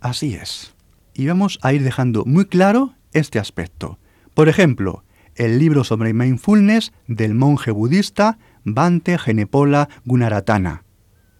Así 0.00 0.34
es. 0.34 0.74
Y 1.14 1.26
vamos 1.26 1.58
a 1.62 1.72
ir 1.72 1.82
dejando 1.82 2.24
muy 2.26 2.46
claro 2.46 2.94
este 3.12 3.38
aspecto. 3.38 3.98
Por 4.34 4.48
ejemplo, 4.48 5.02
el 5.34 5.58
libro 5.58 5.84
sobre 5.84 6.14
mindfulness 6.14 6.92
del 7.08 7.34
monje 7.34 7.70
budista 7.70 8.38
Bante 8.68 9.16
Genepola 9.16 9.88
Gunaratana. 10.04 10.82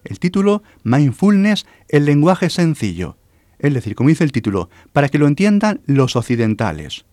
El 0.05 0.21
título, 0.21 0.63
Mindfulness, 0.85 1.67
el 1.89 2.05
lenguaje 2.05 2.51
sencillo. 2.51 3.17
Es 3.59 3.75
decir, 3.75 3.97
como 3.97 4.11
dice 4.11 4.23
el 4.23 4.31
título, 4.31 4.71
para 4.93 5.09
que 5.09 5.19
lo 5.19 5.27
entiendan 5.27 5.81
los 5.87 6.15
occidentales. 6.15 7.05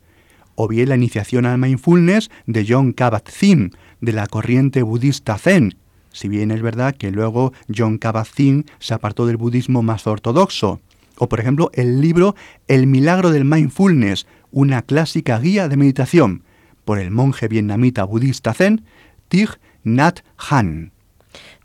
O 0.53 0.67
bien 0.67 0.89
la 0.89 0.95
iniciación 0.95 1.47
al 1.47 1.57
mindfulness 1.57 2.29
de 2.45 2.63
John 2.69 2.93
Kabat-Zinn, 2.93 3.75
de 4.01 4.11
la 4.11 4.27
corriente 4.27 4.83
budista 4.83 5.35
Zen, 5.39 5.77
si 6.11 6.27
bien 6.27 6.51
es 6.51 6.61
verdad 6.61 6.95
que 6.95 7.09
luego 7.09 7.51
John 7.75 7.97
Kabat-Zinn 7.97 8.65
se 8.77 8.93
apartó 8.93 9.25
del 9.25 9.37
budismo 9.37 9.81
más 9.81 10.05
ortodoxo. 10.05 10.79
O 11.17 11.27
por 11.27 11.39
ejemplo 11.39 11.71
el 11.73 12.01
libro 12.01 12.35
El 12.67 12.85
milagro 12.85 13.31
del 13.31 13.45
mindfulness, 13.45 14.27
una 14.51 14.83
clásica 14.83 15.39
guía 15.39 15.67
de 15.69 15.77
meditación, 15.77 16.43
por 16.85 16.99
el 16.99 17.09
monje 17.09 17.47
vietnamita 17.47 18.03
budista 18.03 18.53
Zen, 18.53 18.85
Thich 19.27 19.57
Nhat 19.83 20.19
Hanh. 20.37 20.91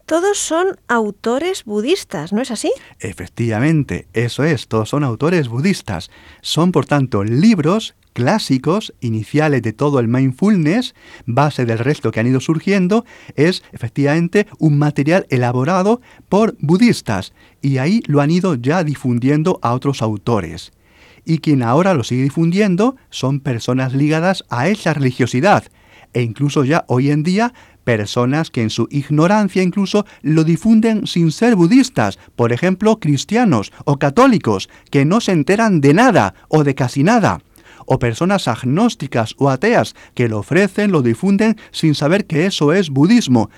Todos 0.08 0.38
son 0.38 0.78
autores 0.88 1.64
budistas, 1.64 2.32
¿no 2.32 2.40
es 2.40 2.50
así? 2.50 2.72
Efectivamente, 2.98 4.08
eso 4.14 4.42
es, 4.42 4.66
todos 4.66 4.88
son 4.88 5.04
autores 5.04 5.48
budistas. 5.48 6.10
Son, 6.40 6.72
por 6.72 6.86
tanto, 6.86 7.24
libros 7.24 7.94
clásicos 8.14 8.94
iniciales 9.00 9.62
de 9.62 9.72
todo 9.72 10.00
el 10.00 10.08
mindfulness, 10.08 10.94
base 11.26 11.66
del 11.66 11.78
resto 11.78 12.10
que 12.10 12.20
han 12.20 12.26
ido 12.26 12.40
surgiendo, 12.40 13.04
es 13.36 13.62
efectivamente 13.70 14.46
un 14.58 14.78
material 14.78 15.26
elaborado 15.30 16.00
por 16.28 16.56
budistas 16.58 17.32
y 17.60 17.78
ahí 17.78 18.02
lo 18.06 18.20
han 18.20 18.30
ido 18.30 18.54
ya 18.54 18.82
difundiendo 18.82 19.60
a 19.62 19.72
otros 19.74 20.02
autores. 20.02 20.72
Y 21.24 21.38
quien 21.38 21.62
ahora 21.62 21.94
lo 21.94 22.02
sigue 22.02 22.22
difundiendo 22.22 22.96
son 23.10 23.40
personas 23.40 23.92
ligadas 23.92 24.42
a 24.48 24.68
esa 24.68 24.94
religiosidad 24.94 25.64
e 26.12 26.22
incluso 26.22 26.64
ya 26.64 26.84
hoy 26.88 27.10
en 27.10 27.22
día 27.22 27.52
personas 27.88 28.50
que 28.50 28.60
en 28.60 28.68
su 28.68 28.86
ignorancia 28.90 29.62
incluso 29.62 30.04
lo 30.20 30.44
difunden 30.44 31.06
sin 31.06 31.32
ser 31.32 31.56
budistas, 31.56 32.18
por 32.36 32.52
ejemplo, 32.52 33.00
cristianos 33.00 33.72
o 33.86 33.96
católicos, 33.96 34.68
que 34.90 35.06
no 35.06 35.22
se 35.22 35.32
enteran 35.32 35.80
de 35.80 35.94
nada 35.94 36.34
o 36.48 36.64
de 36.64 36.74
casi 36.74 37.02
nada, 37.02 37.40
o 37.86 37.98
personas 37.98 38.46
agnósticas 38.46 39.34
o 39.38 39.48
ateas 39.48 39.94
que 40.12 40.28
lo 40.28 40.40
ofrecen, 40.40 40.92
lo 40.92 41.00
difunden 41.00 41.56
sin 41.70 41.94
saber 41.94 42.26
que 42.26 42.44
eso 42.44 42.74
es 42.74 42.90
budismo, 42.90 43.48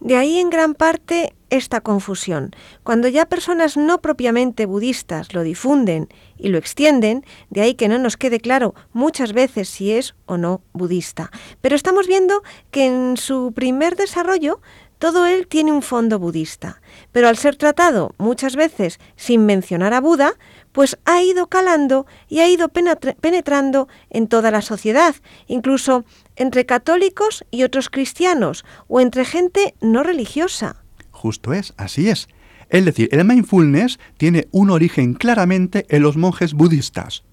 de 0.00 0.16
ahí 0.16 0.38
en 0.38 0.50
gran 0.50 0.74
parte 0.74 1.34
esta 1.50 1.80
confusión. 1.80 2.52
Cuando 2.82 3.08
ya 3.08 3.26
personas 3.26 3.76
no 3.76 4.00
propiamente 4.00 4.66
budistas 4.66 5.34
lo 5.34 5.42
difunden 5.42 6.08
y 6.38 6.48
lo 6.48 6.58
extienden, 6.58 7.24
de 7.50 7.60
ahí 7.60 7.74
que 7.74 7.88
no 7.88 7.98
nos 7.98 8.16
quede 8.16 8.40
claro 8.40 8.74
muchas 8.92 9.32
veces 9.32 9.68
si 9.68 9.92
es 9.92 10.14
o 10.26 10.36
no 10.36 10.62
budista. 10.72 11.30
Pero 11.60 11.76
estamos 11.76 12.06
viendo 12.06 12.42
que 12.70 12.86
en 12.86 13.16
su 13.16 13.52
primer 13.52 13.96
desarrollo 13.96 14.60
todo 14.98 15.26
él 15.26 15.48
tiene 15.48 15.72
un 15.72 15.80
fondo 15.80 16.18
budista, 16.18 16.82
pero 17.10 17.26
al 17.28 17.38
ser 17.38 17.56
tratado 17.56 18.14
muchas 18.18 18.54
veces 18.54 19.00
sin 19.16 19.46
mencionar 19.46 19.94
a 19.94 20.00
Buda, 20.02 20.34
pues 20.72 20.98
ha 21.04 21.22
ido 21.22 21.48
calando 21.48 22.06
y 22.28 22.40
ha 22.40 22.48
ido 22.48 22.68
penetrando 22.68 23.88
en 24.10 24.26
toda 24.28 24.50
la 24.50 24.62
sociedad, 24.62 25.14
incluso 25.46 26.04
entre 26.36 26.66
católicos 26.66 27.44
y 27.50 27.62
otros 27.62 27.90
cristianos, 27.90 28.64
o 28.88 29.00
entre 29.00 29.24
gente 29.24 29.74
no 29.80 30.02
religiosa. 30.02 30.76
Justo 31.10 31.52
es, 31.52 31.74
así 31.76 32.08
es. 32.08 32.28
Es 32.68 32.84
decir, 32.84 33.08
el 33.12 33.24
mindfulness 33.24 33.98
tiene 34.16 34.48
un 34.52 34.70
origen 34.70 35.14
claramente 35.14 35.86
en 35.88 36.02
los 36.02 36.16
monjes 36.16 36.54
budistas. 36.54 37.24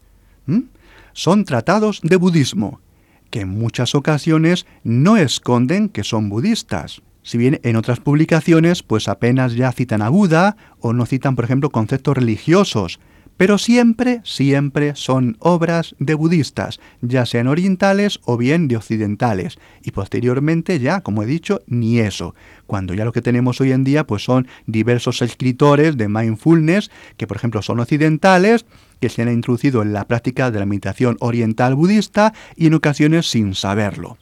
Son 1.13 1.45
tratados 1.45 1.99
de 2.03 2.15
budismo, 2.15 2.81
que 3.29 3.41
en 3.41 3.49
muchas 3.49 3.95
ocasiones 3.95 4.65
no 4.83 5.17
esconden 5.17 5.89
que 5.89 6.03
son 6.03 6.29
budistas 6.29 7.01
si 7.27 7.37
bien 7.37 7.59
en 7.63 7.75
otras 7.75 7.99
publicaciones 7.99 8.83
pues 8.83 9.09
apenas 9.09 9.53
ya 9.53 9.73
citan 9.73 10.01
a 10.01 10.07
Buda 10.07 10.55
o 10.79 10.93
no 10.93 11.05
citan, 11.05 11.35
por 11.35 11.43
ejemplo, 11.43 11.71
conceptos 11.71 12.15
religiosos, 12.15 13.01
pero 13.37 13.57
siempre, 13.57 14.21
siempre 14.23 14.95
son 14.95 15.37
obras 15.39 15.95
de 15.99 16.15
budistas, 16.15 16.79
ya 17.01 17.25
sean 17.25 17.47
orientales 17.47 18.19
o 18.25 18.37
bien 18.37 18.67
de 18.67 18.77
occidentales, 18.77 19.57
y 19.83 19.91
posteriormente 19.91 20.79
ya, 20.79 21.01
como 21.01 21.23
he 21.23 21.25
dicho, 21.25 21.61
ni 21.67 21.99
eso, 21.99 22.35
cuando 22.65 22.93
ya 22.93 23.05
lo 23.05 23.13
que 23.13 23.21
tenemos 23.21 23.61
hoy 23.61 23.71
en 23.71 23.83
día 23.83 24.05
pues 24.05 24.23
son 24.23 24.47
diversos 24.65 25.21
escritores 25.21 25.97
de 25.97 26.09
mindfulness 26.09 26.91
que 27.15 27.27
por 27.27 27.37
ejemplo 27.37 27.61
son 27.61 27.79
occidentales, 27.79 28.65
que 28.99 29.09
se 29.09 29.21
han 29.21 29.31
introducido 29.31 29.81
en 29.81 29.93
la 29.93 30.05
práctica 30.05 30.51
de 30.51 30.59
la 30.59 30.65
meditación 30.65 31.17
oriental 31.19 31.75
budista 31.75 32.33
y 32.55 32.67
en 32.67 32.73
ocasiones 32.73 33.29
sin 33.29 33.55
saberlo. 33.55 34.17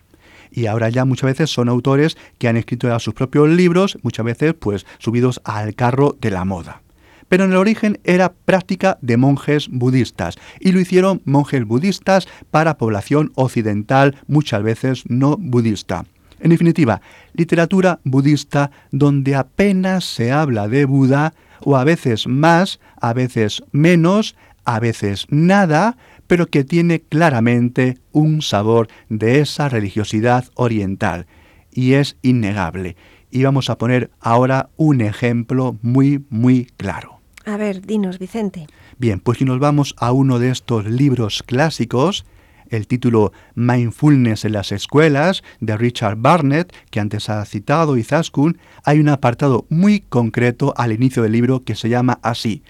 Y 0.52 0.68
ahora 0.68 0.90
ya 0.90 1.06
muchas 1.06 1.28
veces 1.28 1.50
son 1.50 1.68
autores 1.68 2.18
que 2.38 2.48
han 2.48 2.56
escrito 2.56 2.88
ya 2.88 3.00
sus 3.00 3.14
propios 3.14 3.50
libros, 3.50 3.98
muchas 4.04 4.26
veces 4.26 4.54
pues 4.54 4.86
subidos 5.00 5.42
al 5.44 5.76
carro 5.76 6.16
de 6.22 6.32
la 6.32 6.46
moda. 6.46 6.85
Pero 7.30 7.46
en 7.46 7.52
el 7.52 7.58
origen 7.58 8.00
era 8.04 8.34
práctica 8.34 8.98
de 9.02 9.18
monjes 9.18 9.68
budistas 9.70 10.36
y 10.60 10.72
lo 10.72 10.80
hicieron 10.80 11.22
monjes 11.26 11.66
budistas 11.66 12.28
para 12.52 12.78
población 12.78 13.32
occidental, 13.36 14.16
muchas 14.28 14.64
veces 14.64 15.04
no 15.08 15.38
budista. 15.38 16.06
En 16.40 16.52
definitiva, 16.52 17.02
literatura 17.34 18.00
budista 18.04 18.72
donde 18.92 19.36
apenas 19.36 20.04
se 20.04 20.32
habla 20.32 20.68
de 20.68 20.86
Buda, 20.86 21.34
o 21.62 21.78
a 21.78 21.84
veces 21.84 22.28
más, 22.28 22.80
a 23.02 23.14
veces 23.14 23.64
menos, 23.72 24.36
a 24.66 24.80
veces 24.80 25.26
nada, 25.30 25.98
pero 26.28 26.48
que 26.48 26.64
tiene 26.64 27.02
claramente 27.02 27.98
un 28.12 28.42
sabor 28.42 28.88
de 29.10 29.40
esa 29.40 29.70
religiosidad 29.70 30.46
oriental, 30.56 31.28
y 31.72 31.94
es 31.94 32.18
innegable. 32.22 32.96
Y 33.32 33.44
vamos 33.44 33.70
a 33.70 33.78
poner 33.78 34.12
ahora 34.20 34.70
un 34.78 35.02
ejemplo 35.02 35.78
muy, 35.82 36.24
muy 36.30 36.66
claro. 36.78 37.15
A 37.46 37.58
ver, 37.58 37.86
dinos, 37.86 38.18
Vicente. 38.18 38.68
Bien, 38.98 39.20
pues 39.20 39.38
si 39.38 39.46
nos 39.46 39.60
vamos 39.60 39.96
a 39.98 40.12
uno 40.12 40.40
de 40.40 40.50
estos 40.50 40.86
libros 40.86 41.44
clásicos, 41.44 42.26
el 42.70 42.88
título 42.88 43.32
Mindfulness 43.54 44.46
en 44.46 44.54
las 44.54 44.72
escuelas 44.72 45.44
de 45.60 45.78
Richard 45.78 46.18
Barnett, 46.18 46.74
que 46.90 47.00
antes 47.00 47.30
ha 47.30 47.46
citado 47.46 47.98
Izaskun, 47.98 48.58
hay 48.84 49.00
un 49.00 49.10
apartado 49.10 49.66
muy 49.70 50.00
concreto 50.00 50.74
al 50.76 50.92
inicio 50.92 51.22
del 51.22 51.34
libro 51.34 51.64
que 51.64 51.76
se 51.76 51.90
llama 51.90 52.20
así. 52.24 52.64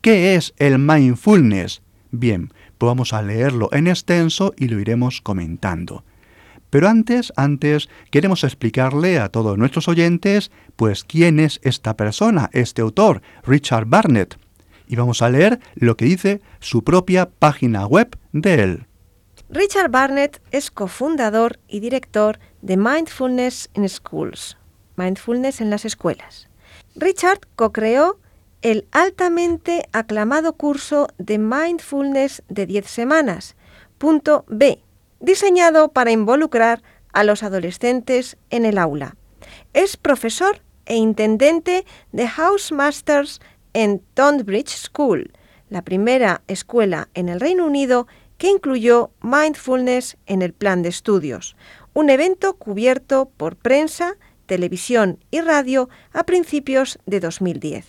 ¿Qué 0.00 0.34
es 0.34 0.54
el 0.56 0.78
mindfulness? 0.78 1.82
Bien, 2.10 2.52
pues 2.78 2.88
vamos 2.88 3.12
a 3.12 3.22
leerlo 3.22 3.68
en 3.72 3.88
extenso 3.88 4.54
y 4.56 4.68
lo 4.68 4.80
iremos 4.80 5.20
comentando. 5.20 6.04
Pero 6.74 6.88
antes, 6.88 7.32
antes, 7.36 7.88
queremos 8.10 8.42
explicarle 8.42 9.20
a 9.20 9.28
todos 9.28 9.56
nuestros 9.56 9.86
oyentes, 9.86 10.50
pues, 10.74 11.04
quién 11.04 11.38
es 11.38 11.60
esta 11.62 11.96
persona, 11.96 12.50
este 12.52 12.82
autor, 12.82 13.22
Richard 13.44 13.86
Barnett. 13.86 14.36
Y 14.88 14.96
vamos 14.96 15.22
a 15.22 15.30
leer 15.30 15.60
lo 15.76 15.96
que 15.96 16.06
dice 16.06 16.40
su 16.58 16.82
propia 16.82 17.30
página 17.30 17.86
web 17.86 18.18
de 18.32 18.54
él. 18.54 18.86
Richard 19.50 19.88
Barnett 19.92 20.42
es 20.50 20.72
cofundador 20.72 21.60
y 21.68 21.78
director 21.78 22.40
de 22.60 22.76
Mindfulness 22.76 23.70
in 23.74 23.88
Schools, 23.88 24.58
Mindfulness 24.96 25.60
en 25.60 25.70
las 25.70 25.84
escuelas. 25.84 26.48
Richard 26.96 27.38
co-creó 27.54 28.18
el 28.62 28.88
altamente 28.90 29.84
aclamado 29.92 30.54
curso 30.54 31.06
de 31.18 31.38
Mindfulness 31.38 32.42
de 32.48 32.66
10 32.66 32.84
semanas, 32.84 33.54
punto 33.96 34.44
B, 34.48 34.83
diseñado 35.24 35.88
para 35.88 36.12
involucrar 36.12 36.82
a 37.12 37.24
los 37.24 37.42
adolescentes 37.42 38.36
en 38.50 38.64
el 38.64 38.78
aula. 38.78 39.16
Es 39.72 39.96
profesor 39.96 40.60
e 40.86 40.96
intendente 40.96 41.86
de 42.12 42.28
House 42.28 42.72
Masters 42.72 43.40
en 43.72 44.02
Tonbridge 44.14 44.76
School, 44.76 45.32
la 45.70 45.82
primera 45.82 46.42
escuela 46.46 47.08
en 47.14 47.28
el 47.28 47.40
Reino 47.40 47.66
Unido 47.66 48.06
que 48.36 48.50
incluyó 48.50 49.10
mindfulness 49.22 50.16
en 50.26 50.42
el 50.42 50.52
plan 50.52 50.82
de 50.82 50.90
estudios, 50.90 51.56
un 51.94 52.10
evento 52.10 52.54
cubierto 52.54 53.30
por 53.36 53.56
prensa, 53.56 54.16
televisión 54.46 55.24
y 55.30 55.40
radio 55.40 55.88
a 56.12 56.24
principios 56.24 56.98
de 57.06 57.20
2010. 57.20 57.86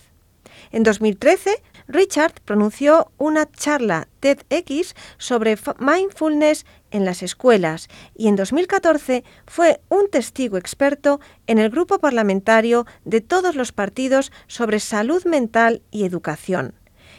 En 0.70 0.82
2013, 0.84 1.62
Richard 1.88 2.40
pronunció 2.44 3.12
una 3.16 3.50
charla 3.50 4.08
TEDx 4.20 4.94
sobre 5.18 5.56
mindfulness 5.78 6.66
en 6.90 7.04
las 7.04 7.22
escuelas 7.22 7.88
y 8.14 8.28
en 8.28 8.36
2014 8.36 9.24
fue 9.46 9.80
un 9.88 10.08
testigo 10.10 10.56
experto 10.56 11.20
en 11.46 11.58
el 11.58 11.70
grupo 11.70 11.98
parlamentario 11.98 12.86
de 13.04 13.20
todos 13.20 13.54
los 13.54 13.72
partidos 13.72 14.32
sobre 14.46 14.80
salud 14.80 15.24
mental 15.24 15.82
y 15.90 16.04
educación. 16.04 16.74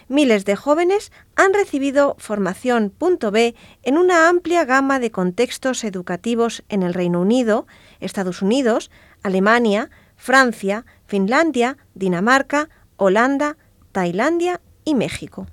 Miles 0.10 0.46
de 0.46 0.56
jóvenes 0.56 1.12
han 1.36 1.54
recibido 1.54 2.16
formación 2.18 2.94
.b 2.98 3.56
en 3.84 3.98
una 3.98 4.30
amplia 4.30 4.64
gama 4.66 5.00
de 5.00 5.12
contextos 5.12 5.84
educativos 5.84 6.64
en 6.70 6.84
el 6.84 6.94
Reino 6.94 7.22
Unido, 7.22 7.68
Estados 8.00 8.42
Unidos, 8.42 8.90
Alemania, 9.22 9.90
Francia, 10.16 10.86
Finlandia, 11.06 11.78
Dinamarca, 11.94 12.70
Holanda, 12.96 13.58
Tailandia 13.98 14.62
y 14.86 14.94
México. 14.94 15.48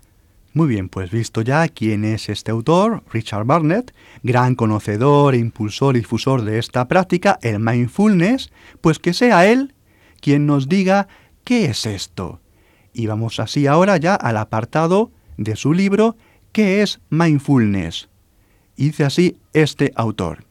Muy 0.53 0.69
bien, 0.69 0.91
pues 0.91 1.11
visto 1.11 1.41
ya 1.41 1.67
quién 1.67 2.05
es 2.05 2.29
este 2.29 2.51
autor, 2.51 3.03
Richard 3.11 3.47
Barnett, 3.47 3.95
gran 4.23 4.55
conocedor 4.55 5.35
impulsor 5.35 5.97
y 5.97 6.01
difusor 6.01 6.43
de 6.43 6.59
esta 6.59 6.87
práctica, 6.87 7.39
el 7.41 7.59
mindfulness, 7.59 8.53
pues 8.83 8.99
que 8.99 9.15
sea 9.15 9.47
él 9.47 9.73
quien 10.21 10.45
nos 10.45 10.69
diga 10.69 11.09
qué 11.43 11.65
es 11.65 11.87
esto. 11.87 12.43
Y 12.93 13.07
vamos 13.07 13.41
así 13.41 13.67
ahora 13.67 13.97
ya 13.97 14.15
al 14.15 14.37
apartado 14.37 15.11
de 15.39 15.57
su 15.57 15.73
libro, 15.73 16.15
¿qué 16.53 16.83
es 16.83 17.01
mindfulness? 17.09 18.11
dice 18.77 19.05
así 19.05 19.39
este 19.55 19.91
autor. 19.97 20.45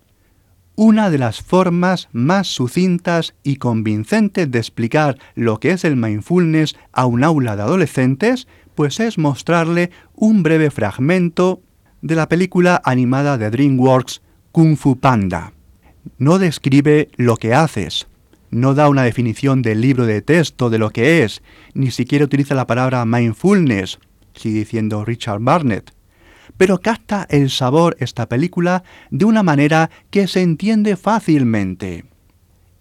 Una 0.76 1.12
de 1.12 1.20
las 1.20 1.40
formas 1.44 2.10
más 2.14 2.48
sucintas 2.48 3.36
y 3.44 3.58
convincentes 3.58 4.50
de 4.50 4.58
explicar 4.58 5.20
lo 5.36 5.60
que 5.60 5.70
es 5.70 5.84
el 5.84 5.96
mindfulness 5.96 6.76
a 6.92 7.06
un 7.06 7.24
aula 7.24 7.56
de 7.56 7.62
adolescentes, 7.62 8.48
pues 8.74 9.00
es 9.00 9.20
mostrarle 9.20 9.92
un 10.16 10.42
breve 10.42 10.72
fragmento 10.72 11.62
de 12.02 12.16
la 12.16 12.28
película 12.28 12.82
animada 12.86 13.38
de 13.38 13.52
DreamWorks 13.52 14.24
Kung 14.52 14.76
Fu 14.76 15.00
Panda. 15.00 15.54
No 16.18 16.40
describe 16.40 17.10
lo 17.18 17.38
que 17.38 17.54
haces, 17.54 18.08
no 18.50 18.74
da 18.74 18.90
una 18.90 19.04
definición 19.04 19.62
del 19.62 19.80
libro 19.80 20.08
de 20.08 20.24
texto 20.24 20.72
de 20.72 20.80
lo 20.80 20.90
que 20.90 21.24
es, 21.24 21.44
ni 21.76 21.92
siquiera 21.92 22.26
utiliza 22.26 22.56
la 22.56 22.66
palabra 22.66 23.06
mindfulness, 23.06 24.00
sigue 24.34 24.60
diciendo 24.60 25.06
Richard 25.06 25.40
Barnett 25.40 25.94
pero 26.58 26.80
capta 26.80 27.26
el 27.30 27.50
sabor 27.50 27.96
esta 28.00 28.28
película 28.28 28.84
de 29.12 29.26
una 29.26 29.44
manera 29.44 29.90
que 30.10 30.28
se 30.28 30.42
entiende 30.42 30.96
fácilmente. 30.96 32.06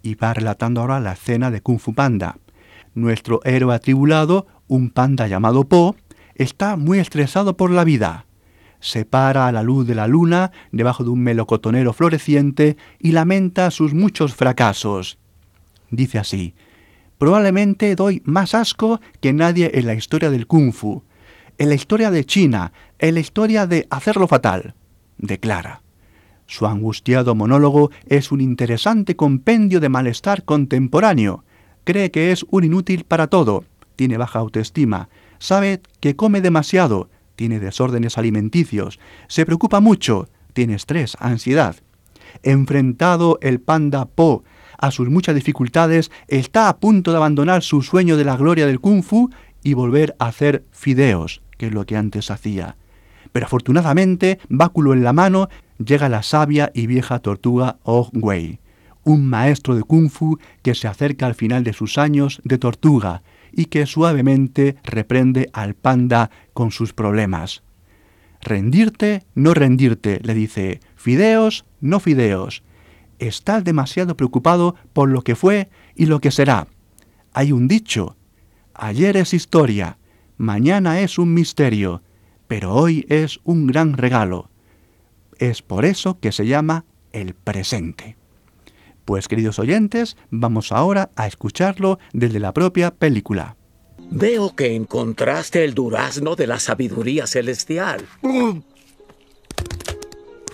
Y 0.03 0.15
va 0.15 0.35
relatando 0.35 0.81
ahora 0.81 1.01
la 1.01 1.13
escena 1.13 1.51
de 1.51 1.61
Kung 1.61 1.79
Fu 1.79 1.95
Panda. 1.95 2.39
Nuestro 2.95 3.41
héroe 3.45 3.75
atribulado, 3.75 4.47
un 4.69 4.91
panda 4.91 5.27
llamado 5.27 5.65
Po, 5.65 5.97
está 6.35 6.77
muy 6.77 6.99
estresado 6.99 7.57
por 7.57 7.71
la 7.71 7.85
vida. 7.85 8.27
Se 8.81 9.05
para 9.05 9.47
a 9.47 9.53
la 9.53 9.63
luz 9.63 9.87
de 9.87 9.95
la 9.95 10.09
luna 10.09 10.51
debajo 10.73 11.05
de 11.05 11.11
un 11.11 11.21
melocotonero 11.21 11.93
floreciente 11.93 12.77
y 12.99 13.13
lamenta 13.13 13.71
sus 13.71 13.95
muchos 13.95 14.35
fracasos. 14.35 15.19
Dice 15.91 16.19
así, 16.19 16.55
probablemente 17.17 17.95
doy 17.95 18.23
más 18.25 18.55
asco 18.55 19.01
que 19.21 19.33
nadie 19.33 19.71
en 19.75 19.87
la 19.87 19.95
historia 19.95 20.31
del 20.31 20.49
kung 20.49 20.73
fu, 20.73 21.05
en 21.59 21.69
la 21.69 21.77
historia 21.77 22.11
de 22.11 22.25
China, 22.25 22.73
en 23.03 23.15
la 23.15 23.21
historia 23.21 23.67
de 23.67 23.89
hacerlo 23.91 24.29
fatal, 24.29 24.75
declara. 25.19 25.83
Su 26.47 26.67
angustiado 26.67 27.35
monólogo 27.35 27.91
es 28.07 28.31
un 28.31 28.41
interesante 28.41 29.17
compendio 29.17 29.81
de 29.81 29.89
malestar 29.89 30.45
contemporáneo. 30.45 31.45
Cree 31.83 32.13
que 32.13 32.31
es 32.31 32.47
un 32.51 32.63
inútil 32.63 33.05
para 33.05 33.27
todo, 33.27 33.65
tiene 33.97 34.19
baja 34.19 34.39
autoestima, 34.39 35.09
sabe 35.41 35.83
que 35.99 36.15
come 36.15 36.41
demasiado, 36.41 37.11
tiene 37.35 37.59
desórdenes 37.59 38.19
alimenticios, 38.19 39.01
se 39.27 39.45
preocupa 39.45 39.81
mucho, 39.81 40.29
tiene 40.53 40.75
estrés, 40.75 41.17
ansiedad. 41.19 41.75
Enfrentado 42.45 43.39
el 43.43 43.61
panda 43.61 44.05
Po 44.05 44.45
a 44.79 44.93
sus 44.93 45.09
muchas 45.09 45.35
dificultades, 45.35 46.13
está 46.29 46.69
a 46.69 46.77
punto 46.79 47.11
de 47.11 47.17
abandonar 47.17 47.65
su 47.65 47.83
sueño 47.83 48.17
de 48.17 48.25
la 48.25 48.37
gloria 48.37 48.67
del 48.67 48.79
kung 48.79 49.03
fu 49.03 49.29
y 49.65 49.75
volver 49.75 50.15
a 50.21 50.27
hacer 50.27 50.63
fideos, 50.71 51.43
que 51.59 51.67
es 51.67 51.75
lo 51.75 51.85
que 51.85 51.97
antes 51.97 52.31
hacía. 52.31 52.77
Pero 53.33 53.47
afortunadamente, 53.47 54.39
báculo 54.49 54.93
en 54.93 55.05
la 55.05 55.13
mano, 55.13 55.49
llega 55.79 56.09
la 56.09 56.23
sabia 56.23 56.71
y 56.75 56.87
vieja 56.87 57.19
tortuga 57.19 57.79
Oh 57.83 58.11
Wei, 58.13 58.61
un 59.05 59.27
maestro 59.27 59.75
de 59.75 59.83
kung 59.83 60.11
fu 60.11 60.39
que 60.63 60.75
se 60.75 60.87
acerca 60.87 61.27
al 61.27 61.35
final 61.35 61.65
de 61.65 61.73
sus 61.73 61.99
años 61.99 62.41
de 62.45 62.59
tortuga 62.59 63.23
y 63.53 63.67
que 63.67 63.87
suavemente 63.87 64.77
reprende 64.85 65.51
al 65.53 65.75
panda 65.75 66.31
con 66.53 66.71
sus 66.71 66.93
problemas. 66.93 67.63
Rendirte, 68.41 69.25
no 69.35 69.55
rendirte, 69.55 70.21
le 70.23 70.35
dice, 70.35 70.81
fideos, 70.97 71.65
no 71.81 72.01
fideos. 72.01 72.63
Estás 73.19 73.63
demasiado 73.63 74.17
preocupado 74.17 74.75
por 74.93 75.09
lo 75.09 75.23
que 75.23 75.37
fue 75.37 75.69
y 75.95 76.07
lo 76.07 76.21
que 76.21 76.33
será. 76.33 76.67
Hay 77.33 77.53
un 77.53 77.69
dicho, 77.69 78.17
ayer 78.75 79.17
es 79.17 79.33
historia, 79.33 79.99
mañana 80.39 81.01
es 81.01 81.19
un 81.19 81.33
misterio, 81.33 82.03
pero 82.53 82.75
hoy 82.75 83.07
es 83.09 83.41
un 83.45 83.67
gran 83.67 83.95
regalo. 83.95 84.51
Es 85.39 85.63
por 85.63 85.87
eso 85.87 86.21
que 86.21 86.33
se 86.33 86.47
llama 86.47 86.85
el 87.11 87.33
presente. 87.33 88.19
Pues 89.07 89.27
queridos 89.27 89.59
oyentes, 89.59 90.19
vamos 90.29 90.71
ahora 90.71 91.09
a 91.17 91.27
escucharlo 91.27 91.99
desde 92.13 92.41
la 92.41 92.53
propia 92.53 92.91
película. 92.91 93.57
Veo 94.11 94.55
que 94.55 94.77
encontraste 94.77 95.65
el 95.65 95.73
durazno 95.73 96.37
de 96.37 96.47
la 96.47 96.61
sabiduría 96.61 97.27
celestial. 97.27 98.05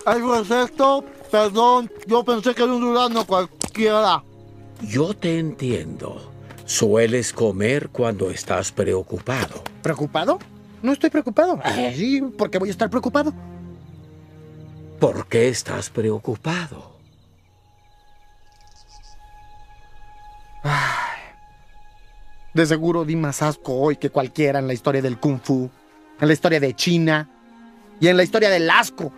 ¿Algo 0.05 0.35
es 0.37 0.49
esto? 0.49 1.03
Perdón, 1.29 1.91
yo 2.07 2.23
pensé 2.23 2.55
que 2.55 2.63
era 2.63 2.71
un 2.71 2.79
durazno 2.79 3.27
cualquiera. 3.27 4.23
Yo 4.87 5.13
te 5.13 5.37
entiendo. 5.37 6.31
Sueles 6.63 7.33
comer 7.33 7.89
cuando 7.89 8.29
estás 8.29 8.71
preocupado. 8.71 9.61
¿Preocupado? 9.81 10.39
No 10.81 10.91
estoy 10.91 11.09
preocupado. 11.09 11.59
sí, 11.93 12.21
¿por 12.37 12.49
qué 12.49 12.57
voy 12.57 12.69
a 12.69 12.71
estar 12.71 12.89
preocupado? 12.89 13.33
¿Por 14.99 15.27
qué 15.27 15.49
estás 15.49 15.89
preocupado? 15.89 16.99
de 22.53 22.65
seguro 22.65 23.05
di 23.05 23.15
más 23.15 23.41
asco 23.41 23.73
hoy 23.73 23.95
que 23.95 24.09
cualquiera 24.09 24.59
en 24.59 24.67
la 24.67 24.73
historia 24.73 25.01
del 25.01 25.17
Kung 25.17 25.39
Fu, 25.41 25.69
en 26.19 26.27
la 26.27 26.33
historia 26.33 26.59
de 26.59 26.75
China 26.75 27.29
y 27.99 28.07
en 28.07 28.17
la 28.17 28.23
historia 28.23 28.49
del 28.49 28.69
asco. 28.69 29.13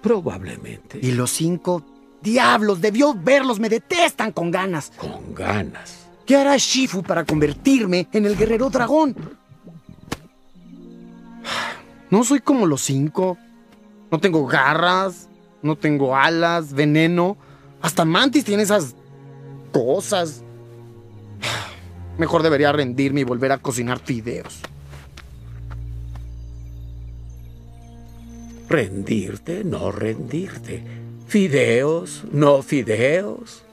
Probablemente. 0.00 0.98
Y 1.02 1.12
los 1.12 1.30
cinco 1.30 1.84
diablos, 2.22 2.80
debió 2.80 3.14
verlos, 3.14 3.58
me 3.58 3.68
detestan 3.68 4.32
con 4.32 4.50
ganas. 4.50 4.92
Con 4.96 5.34
ganas. 5.34 6.06
¿Qué 6.24 6.36
hará 6.36 6.56
Shifu 6.56 7.02
para 7.02 7.24
convertirme 7.24 8.08
en 8.12 8.26
el 8.26 8.36
guerrero 8.36 8.70
dragón? 8.70 9.16
No 12.10 12.24
soy 12.24 12.40
como 12.40 12.66
los 12.66 12.82
cinco. 12.82 13.38
No 14.10 14.20
tengo 14.20 14.46
garras, 14.46 15.28
no 15.62 15.76
tengo 15.76 16.14
alas, 16.14 16.74
veneno. 16.74 17.38
Hasta 17.80 18.04
Mantis 18.04 18.44
tiene 18.44 18.64
esas 18.64 18.94
cosas. 19.72 20.44
Mejor 22.18 22.42
debería 22.42 22.72
rendirme 22.72 23.22
y 23.22 23.24
volver 23.24 23.52
a 23.52 23.58
cocinar 23.58 23.98
fideos. 23.98 24.60
Rendirte, 28.68 29.64
no 29.64 29.90
rendirte. 29.90 30.84
Fideos, 31.26 32.24
no 32.30 32.62
fideos. 32.62 33.64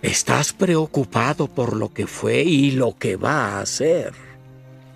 Estás 0.00 0.52
preocupado 0.52 1.48
por 1.48 1.76
lo 1.76 1.92
que 1.92 2.06
fue 2.06 2.42
y 2.42 2.70
lo 2.70 2.96
que 2.96 3.16
va 3.16 3.60
a 3.60 3.66
ser. 3.66 4.14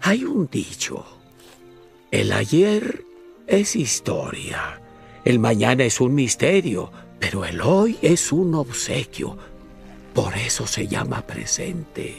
Hay 0.01 0.25
un 0.25 0.48
dicho 0.51 1.05
el 2.12 2.31
ayer 2.31 3.07
es 3.46 3.75
historia, 3.75 4.81
el 5.25 5.38
mañana 5.38 5.85
es 5.85 5.98
un 5.98 6.14
misterio, 6.14 6.92
pero 7.18 7.46
el 7.46 7.62
hoy 7.62 7.96
es 8.03 8.33
un 8.33 8.55
obsequio. 8.55 9.38
Por 10.12 10.37
eso 10.37 10.66
se 10.66 10.87
llama 10.87 11.22
presente. 11.22 12.16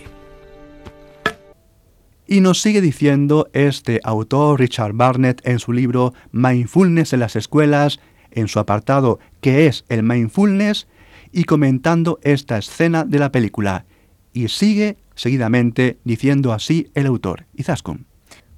Y 2.25 2.41
nos 2.41 2.59
sigue 2.59 2.81
diciendo 2.81 3.47
este 3.53 3.99
autor 4.03 4.59
Richard 4.59 4.93
Barnett 4.93 5.47
en 5.47 5.59
su 5.59 5.71
libro 5.71 6.15
Mindfulness 6.31 7.13
en 7.13 7.19
las 7.19 7.35
escuelas, 7.35 7.99
en 8.31 8.47
su 8.47 8.57
apartado 8.57 9.19
¿Qué 9.41 9.67
es 9.67 9.85
el 9.89 10.01
mindfulness? 10.01 10.87
y 11.31 11.43
comentando 11.43 12.19
esta 12.23 12.57
escena 12.57 13.03
de 13.03 13.19
la 13.19 13.31
película. 13.31 13.85
Y 14.33 14.47
sigue 14.47 14.97
seguidamente 15.13 15.99
diciendo 16.03 16.51
así 16.51 16.89
el 16.95 17.05
autor, 17.05 17.45
Izaskun. 17.53 18.07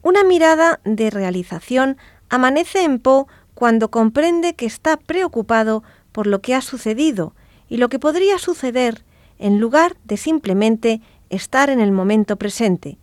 Una 0.06 0.24
mirada 0.24 0.82
de 0.84 1.10
realización 1.10 1.98
amanece 2.30 2.84
en 2.84 3.00
Po 3.00 3.28
cuando 3.56 3.90
comprende 3.90 4.54
que 4.54 4.68
está 4.68 4.98
preocupado 4.98 5.82
por 6.12 6.28
lo 6.28 6.42
que 6.42 6.54
ha 6.54 6.62
sucedido 6.62 7.34
y 7.70 7.78
lo 7.78 7.90
que 7.90 7.98
podría 7.98 8.38
suceder 8.38 9.04
en 9.40 9.60
lugar 9.60 9.98
de 10.04 10.18
simplemente 10.18 11.02
estar 11.32 11.72
en 11.72 11.80
el 11.80 11.92
momento 11.92 12.36
presente, 12.36 13.00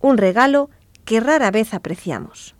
un 0.00 0.16
regalo 0.16 0.70
que 1.04 1.20
rara 1.20 1.50
vez 1.50 1.74
apreciamos. 1.74 2.54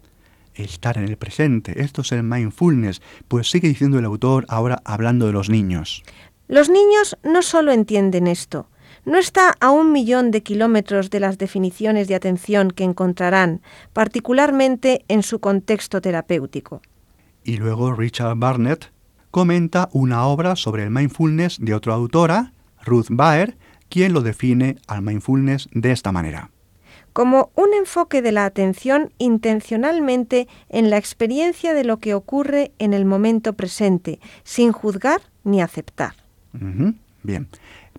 Estar 0.53 0.99
en 0.99 1.05
el 1.09 1.17
presente, 1.17 1.83
esto 1.83 2.03
es 2.03 2.13
el 2.13 2.23
mindfulness, 2.23 3.01
pues 3.29 3.49
sigue 3.49 3.69
diciendo 3.69 3.99
el 3.99 4.05
autor 4.05 4.45
ahora 4.51 4.83
hablando 4.85 5.25
de 5.27 5.33
los 5.33 5.49
niños. 5.49 6.05
Los 6.49 6.69
niños 6.69 7.17
no 7.25 7.41
solo 7.41 7.73
entienden 7.73 8.27
esto, 8.27 8.69
no 9.07 9.19
está 9.19 9.55
a 9.61 9.71
un 9.71 9.93
millón 9.93 10.33
de 10.33 10.43
kilómetros 10.43 11.09
de 11.11 11.21
las 11.21 11.39
definiciones 11.39 12.09
de 12.09 12.17
atención 12.17 12.73
que 12.73 12.85
encontrarán, 12.85 13.63
particularmente 13.93 15.05
en 15.09 15.23
su 15.23 15.39
contexto 15.39 16.03
terapéutico. 16.03 16.83
Y 17.45 17.57
luego 17.57 17.95
Richard 17.95 18.37
Barnett 18.37 18.91
comenta 19.31 19.89
una 19.93 20.27
obra 20.27 20.57
sobre 20.57 20.83
el 20.83 20.91
mindfulness 20.91 21.59
de 21.61 21.73
otra 21.73 21.95
autora, 21.95 22.53
Ruth 22.85 23.07
Baer, 23.09 23.57
quien 23.89 24.13
lo 24.13 24.23
define 24.23 24.77
al 24.89 25.03
mindfulness 25.03 25.69
de 25.73 25.93
esta 25.93 26.11
manera. 26.11 26.51
Como 27.13 27.51
un 27.55 27.73
enfoque 27.75 28.23
de 28.23 28.33
la 28.33 28.45
atención 28.45 29.13
intencionalmente 29.19 30.49
en 30.69 30.91
la 30.91 30.97
experiencia 30.97 31.75
de 31.75 31.85
lo 31.85 31.99
que 31.99 32.15
ocurre 32.15 32.73
en 32.79 32.93
el 32.93 33.05
momento 33.05 33.53
presente, 33.53 34.19
sin 34.43 34.73
juzgar 34.73 35.21
ni 35.45 35.63
aceptar. 35.63 36.15
Bien, 37.23 37.49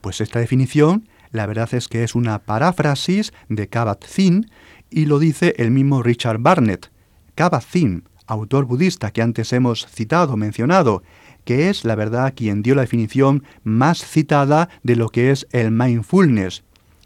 pues 0.01 0.21
esta 0.21 0.39
definición 0.39 1.07
la 1.31 1.45
verdad 1.45 1.73
es 1.73 1.87
que 1.87 2.03
es 2.03 2.15
una 2.15 2.39
paráfrasis 2.39 3.33
de 3.49 3.69
Kabat-Zinn 3.69 4.49
y 4.89 5.05
lo 5.05 5.19
dice 5.19 5.53
el 5.57 5.71
mismo 5.71 6.03
Richard 6.03 6.39
Barnett. 6.39 6.91
Kabat-Zinn, 7.35 8.03
autor 8.25 8.65
budista 8.65 9.11
que 9.11 9.21
antes 9.21 9.53
hemos 9.53 9.85
citado, 9.87 10.37
mencionado, 10.37 11.03
que 11.43 11.69
es 11.69 11.85
la 11.85 11.95
verdad 11.95 12.33
quien 12.35 12.61
dio 12.61 12.75
la 12.75 12.81
definición 12.81 13.43
más 13.63 14.05
citada 14.05 14.69
de 14.83 14.95
lo 14.95 15.09
que 15.09 15.31
es 15.31 15.47
el 15.51 15.71
mindfulness, 15.71 16.63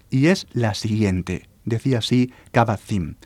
y 0.09 0.27
es 0.27 0.47
la 0.51 0.73
siguiente, 0.73 1.47
decía 1.65 1.99
así 1.99 2.31
Kabat-Zinn. 2.51 3.17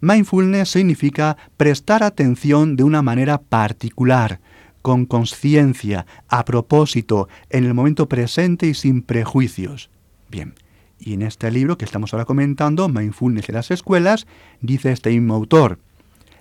Mindfulness 0.00 0.70
significa 0.70 1.36
prestar 1.56 2.02
atención 2.02 2.76
de 2.76 2.84
una 2.84 3.02
manera 3.02 3.38
particular, 3.38 4.40
con 4.82 5.06
conciencia, 5.06 6.06
a 6.28 6.44
propósito, 6.44 7.28
en 7.50 7.64
el 7.64 7.74
momento 7.74 8.08
presente 8.08 8.66
y 8.66 8.74
sin 8.74 9.02
prejuicios. 9.02 9.90
Bien, 10.30 10.54
y 10.98 11.14
en 11.14 11.22
este 11.22 11.50
libro 11.50 11.78
que 11.78 11.84
estamos 11.84 12.12
ahora 12.12 12.24
comentando, 12.24 12.88
Mindfulness 12.88 13.48
en 13.48 13.54
las 13.54 13.70
escuelas, 13.70 14.26
dice 14.60 14.92
este 14.92 15.10
mismo 15.10 15.34
autor, 15.34 15.78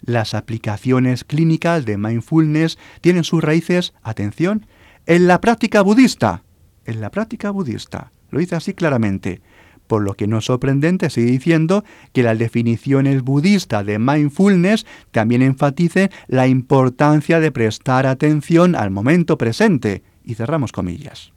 las 0.01 0.33
aplicaciones 0.33 1.23
clínicas 1.23 1.85
de 1.85 1.97
mindfulness 1.97 2.77
tienen 3.01 3.23
sus 3.23 3.43
raíces, 3.43 3.93
atención, 4.03 4.65
en 5.05 5.27
la 5.27 5.41
práctica 5.41 5.81
budista. 5.81 6.43
En 6.85 7.01
la 7.01 7.11
práctica 7.11 7.51
budista. 7.51 8.11
Lo 8.29 8.39
dice 8.39 8.55
así 8.55 8.73
claramente 8.73 9.41
por 9.87 10.03
lo 10.03 10.13
que 10.13 10.27
no 10.27 10.39
es 10.39 10.45
sorprendente 10.45 11.09
sigue 11.09 11.31
diciendo 11.31 11.83
que 12.13 12.23
las 12.23 12.37
definiciones 12.37 13.23
budistas 13.23 13.85
de 13.85 13.99
mindfulness 13.99 14.85
también 15.11 15.41
enfaticen 15.41 16.09
la 16.27 16.47
importancia 16.47 17.39
de 17.39 17.51
prestar 17.51 18.05
atención 18.05 18.75
al 18.75 18.91
momento 18.91 19.37
presente. 19.37 20.03
Y 20.23 20.35
cerramos 20.35 20.71
comillas. 20.71 21.31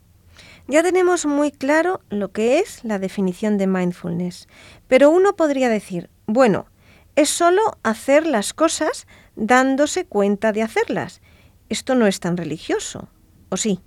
Ya 0.66 0.82
tenemos 0.82 1.26
muy 1.26 1.50
claro 1.50 2.00
lo 2.10 2.30
que 2.32 2.58
es 2.58 2.84
la 2.84 2.98
definición 2.98 3.58
de 3.58 3.66
mindfulness, 3.66 4.48
pero 4.86 5.10
uno 5.10 5.34
podría 5.34 5.68
decir, 5.68 6.10
bueno, 6.26 6.66
es 7.16 7.28
solo 7.28 7.60
hacer 7.82 8.26
las 8.26 8.52
cosas 8.52 9.06
dándose 9.36 10.04
cuenta 10.04 10.52
de 10.52 10.62
hacerlas. 10.62 11.22
Esto 11.68 11.94
no 11.94 12.06
es 12.06 12.20
tan 12.20 12.36
religioso, 12.36 13.08
¿o 13.48 13.56
sí? 13.56 13.80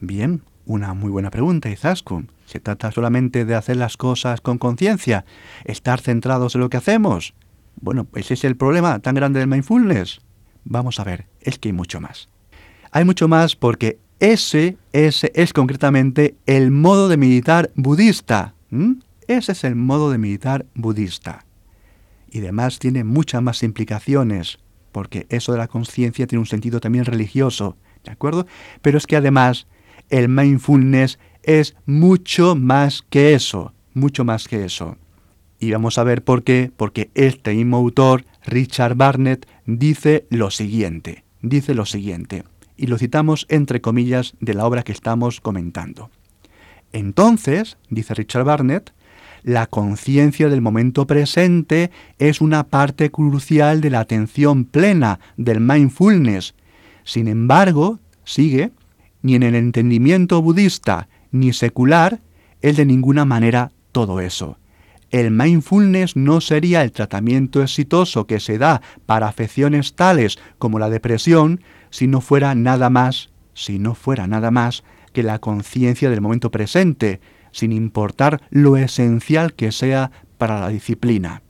Bien, 0.00 0.42
una 0.66 0.94
muy 0.94 1.10
buena 1.10 1.30
pregunta, 1.30 1.68
Izaskun. 1.68 2.30
¿Se 2.50 2.58
trata 2.58 2.90
solamente 2.90 3.44
de 3.44 3.54
hacer 3.54 3.76
las 3.76 3.96
cosas 3.96 4.40
con 4.40 4.58
conciencia? 4.58 5.24
¿Estar 5.64 6.00
centrados 6.00 6.56
en 6.56 6.62
lo 6.62 6.68
que 6.68 6.78
hacemos? 6.78 7.32
Bueno, 7.80 8.06
pues 8.06 8.24
ese 8.24 8.34
es 8.34 8.44
el 8.44 8.56
problema 8.56 8.98
tan 8.98 9.14
grande 9.14 9.38
del 9.38 9.48
mindfulness. 9.48 10.20
Vamos 10.64 10.98
a 10.98 11.04
ver, 11.04 11.28
es 11.40 11.60
que 11.60 11.68
hay 11.68 11.72
mucho 11.72 12.00
más. 12.00 12.28
Hay 12.90 13.04
mucho 13.04 13.28
más 13.28 13.54
porque 13.54 14.00
ese, 14.18 14.76
ese 14.92 15.30
es 15.36 15.52
concretamente 15.52 16.34
el 16.46 16.72
modo 16.72 17.08
de 17.08 17.18
meditar 17.18 17.70
budista. 17.76 18.54
Ese 19.28 19.52
es 19.52 19.62
el 19.62 19.76
modo 19.76 20.10
de 20.10 20.18
meditar 20.18 20.66
budista. 20.74 21.44
Y 22.32 22.40
además 22.40 22.80
tiene 22.80 23.04
muchas 23.04 23.42
más 23.42 23.62
implicaciones, 23.62 24.58
porque 24.90 25.26
eso 25.28 25.52
de 25.52 25.58
la 25.58 25.68
conciencia 25.68 26.26
tiene 26.26 26.40
un 26.40 26.46
sentido 26.46 26.80
también 26.80 27.04
religioso, 27.04 27.76
¿de 28.02 28.10
acuerdo? 28.10 28.48
Pero 28.82 28.98
es 28.98 29.06
que 29.06 29.14
además 29.14 29.68
el 30.08 30.28
mindfulness 30.28 31.20
es 31.58 31.74
mucho 31.86 32.54
más 32.54 33.04
que 33.10 33.34
eso, 33.34 33.72
mucho 33.94 34.24
más 34.24 34.46
que 34.46 34.64
eso. 34.64 34.96
Y 35.58 35.72
vamos 35.72 35.98
a 35.98 36.04
ver 36.04 36.22
por 36.22 36.42
qué, 36.42 36.70
porque 36.76 37.10
este 37.14 37.54
mismo 37.54 37.78
autor, 37.78 38.24
Richard 38.46 38.94
Barnett, 38.94 39.46
dice 39.66 40.26
lo 40.30 40.50
siguiente, 40.50 41.24
dice 41.42 41.74
lo 41.74 41.86
siguiente, 41.86 42.44
y 42.76 42.86
lo 42.86 42.98
citamos 42.98 43.46
entre 43.48 43.80
comillas 43.80 44.34
de 44.40 44.54
la 44.54 44.66
obra 44.66 44.82
que 44.82 44.92
estamos 44.92 45.40
comentando. 45.40 46.10
Entonces, 46.92 47.76
dice 47.88 48.14
Richard 48.14 48.44
Barnett, 48.44 48.92
la 49.42 49.66
conciencia 49.66 50.48
del 50.48 50.60
momento 50.60 51.06
presente 51.06 51.90
es 52.18 52.40
una 52.40 52.64
parte 52.64 53.10
crucial 53.10 53.80
de 53.80 53.90
la 53.90 54.00
atención 54.00 54.64
plena, 54.64 55.20
del 55.36 55.60
mindfulness. 55.60 56.54
Sin 57.04 57.28
embargo, 57.28 57.98
sigue, 58.24 58.70
ni 59.22 59.34
en 59.34 59.42
el 59.42 59.54
entendimiento 59.54 60.40
budista 60.42 61.08
ni 61.30 61.52
secular 61.52 62.20
es 62.60 62.76
de 62.76 62.86
ninguna 62.86 63.24
manera 63.24 63.72
todo 63.92 64.20
eso. 64.20 64.58
El 65.10 65.32
mindfulness 65.32 66.14
no 66.14 66.40
sería 66.40 66.82
el 66.82 66.92
tratamiento 66.92 67.62
exitoso 67.62 68.26
que 68.26 68.38
se 68.38 68.58
da 68.58 68.80
para 69.06 69.26
afecciones 69.26 69.94
tales 69.94 70.38
como 70.58 70.78
la 70.78 70.88
depresión 70.88 71.60
si 71.90 72.06
no 72.06 72.20
fuera 72.20 72.54
nada 72.54 72.90
más, 72.90 73.30
si 73.54 73.78
no 73.80 73.94
fuera 73.94 74.28
nada 74.28 74.52
más 74.52 74.84
que 75.12 75.24
la 75.24 75.40
conciencia 75.40 76.10
del 76.10 76.20
momento 76.20 76.52
presente, 76.52 77.20
sin 77.50 77.72
importar 77.72 78.40
lo 78.50 78.76
esencial 78.76 79.54
que 79.54 79.72
sea 79.72 80.12
para 80.38 80.60
la 80.60 80.68
disciplina. 80.68 81.42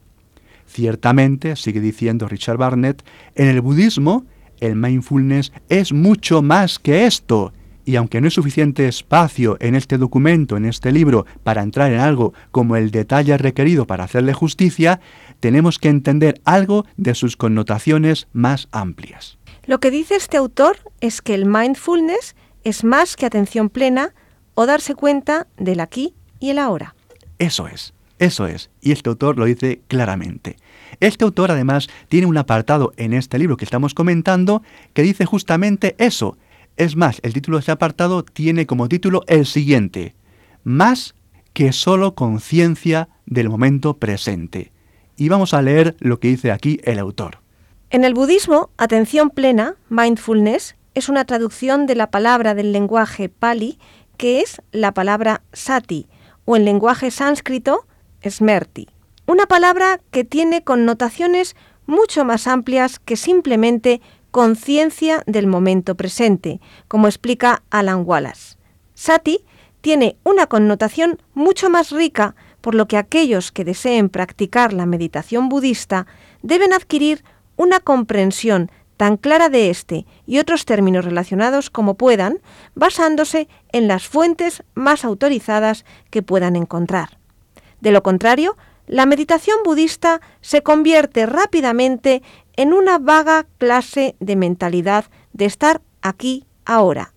Ciertamente, 0.67 1.57
sigue 1.57 1.81
diciendo 1.81 2.29
Richard 2.29 2.57
Barnett, 2.57 3.05
en 3.35 3.49
el 3.49 3.61
budismo 3.61 4.25
el 4.61 4.77
mindfulness 4.77 5.53
es 5.69 5.93
mucho 5.93 6.43
más 6.43 6.79
que 6.79 7.07
esto, 7.07 7.53
y 7.85 7.97
aunque 7.97 8.21
no 8.21 8.27
hay 8.27 8.31
suficiente 8.31 8.87
espacio 8.87 9.57
en 9.61 9.75
este 9.75 9.99
documento, 9.99 10.57
en 10.57 10.65
este 10.65 10.93
libro, 10.93 11.27
para 11.43 11.63
entrar 11.63 11.93
en 11.93 12.01
algo 12.01 12.35
como 12.51 12.77
el 12.77 12.91
detalle 12.91 13.37
requerido 13.39 13.87
para 13.87 14.05
hacerle 14.05 14.33
justicia, 14.33 15.01
tenemos 15.41 15.79
que 15.79 15.89
entender 15.89 16.41
algo 16.45 16.87
de 16.97 17.15
sus 17.15 17.37
connotaciones 17.37 18.29
más 18.33 18.69
amplias. 18.73 19.39
Lo 19.67 19.81
que 19.81 19.91
dice 19.91 20.17
este 20.17 20.37
autor 20.37 20.79
es 21.01 21.23
que 21.23 21.35
el 21.35 21.47
mindfulness 21.47 22.35
es 22.65 22.85
más 22.85 23.17
que 23.17 23.27
atención 23.27 23.69
plena 23.69 24.15
o 24.55 24.67
darse 24.67 24.95
cuenta 24.95 25.47
del 25.57 25.81
aquí 25.81 26.15
y 26.39 26.51
el 26.51 26.59
ahora. 26.59 26.95
Eso 27.39 27.69
es, 27.69 27.95
eso 28.19 28.47
es, 28.47 28.71
y 28.83 28.93
este 28.93 29.09
autor 29.09 29.39
lo 29.39 29.47
dice 29.47 29.81
claramente. 29.89 30.57
Este 31.01 31.25
autor 31.25 31.51
además 31.51 31.89
tiene 32.09 32.27
un 32.27 32.37
apartado 32.37 32.93
en 32.97 33.15
este 33.15 33.39
libro 33.39 33.57
que 33.57 33.65
estamos 33.65 33.95
comentando 33.95 34.63
que 34.93 35.03
dice 35.03 35.25
justamente 35.25 35.95
eso, 35.99 36.37
es 36.81 36.97
más, 36.97 37.21
el 37.23 37.35
título 37.35 37.59
de 37.59 37.61
este 37.61 37.73
apartado 37.73 38.25
tiene 38.25 38.67
como 38.67 38.89
título 38.89 39.23
el 39.27 39.45
siguiente, 39.45 40.15
más 40.65 41.15
que 41.53 41.75
solo 41.75 42.15
conciencia 42.15 43.11
del 43.27 43.51
momento 43.51 43.99
presente. 43.99 44.73
Y 45.15 45.29
vamos 45.29 45.53
a 45.53 45.61
leer 45.61 45.95
lo 46.01 46.19
que 46.21 46.29
dice 46.29 46.51
aquí 46.51 46.81
el 46.85 46.99
autor. 46.99 47.41
En 47.91 48.03
el 48.03 48.15
budismo, 48.15 48.71
atención 48.79 49.29
plena, 49.29 49.75
mindfulness, 49.91 50.75
es 50.95 51.11
una 51.11 51.27
traducción 51.27 51.85
de 51.85 51.97
la 51.97 52.11
palabra 52.11 52.55
del 52.55 52.73
lenguaje 52.73 53.29
pali, 53.29 53.79
que 54.17 54.41
es 54.41 54.63
la 54.73 54.95
palabra 54.95 55.43
sati, 55.53 56.09
o 56.47 56.57
en 56.57 56.65
lenguaje 56.65 57.11
sánscrito, 57.11 57.87
smerti. 58.27 58.89
Una 59.27 59.45
palabra 59.45 60.01
que 60.11 60.25
tiene 60.25 60.65
connotaciones 60.65 61.57
mucho 61.85 62.25
más 62.25 62.47
amplias 62.47 62.99
que 62.99 63.17
simplemente 63.17 64.01
conciencia 64.31 65.23
del 65.27 65.47
momento 65.47 65.95
presente, 65.95 66.61
como 66.89 67.07
explica 67.07 67.63
Alan 67.71 68.05
Wallace. 68.07 68.57
Sati 68.95 69.45
tiene 69.81 70.17
una 70.25 70.47
connotación 70.47 71.21
mucho 71.35 71.71
más 71.71 71.91
rica, 71.91 72.35
por 72.61 72.75
lo 72.75 72.87
que 72.87 72.97
aquellos 72.97 73.53
que 73.53 73.65
deseen 73.65 74.09
practicar 74.09 74.73
la 74.73 74.87
meditación 74.87 75.49
budista 75.49 76.07
deben 76.43 76.73
adquirir 76.73 77.25
una 77.57 77.81
comprensión 77.81 78.71
tan 78.97 79.17
clara 79.17 79.49
de 79.49 79.71
este 79.71 80.05
y 80.27 80.39
otros 80.39 80.67
términos 80.67 81.07
relacionados 81.07 81.71
como 81.71 81.95
puedan, 81.95 82.41
basándose 82.75 83.49
en 83.73 83.89
las 83.89 84.07
fuentes 84.07 84.63
más 84.75 85.07
autorizadas 85.07 85.87
que 86.11 86.23
puedan 86.23 86.55
encontrar. 86.55 87.19
De 87.81 87.93
lo 87.93 88.03
contrario, 88.03 88.57
la 88.87 89.07
meditación 89.07 89.59
budista 89.65 90.21
se 90.43 90.63
convierte 90.63 91.25
rápidamente 91.25 92.23
en 92.57 92.73
una 92.73 92.99
vaga 92.99 93.47
clase 93.59 94.17
de 94.21 94.37
mentalidad 94.37 95.07
de 95.33 95.45
estar 95.45 95.81
aquí 96.03 96.45
ahora, 96.65 97.13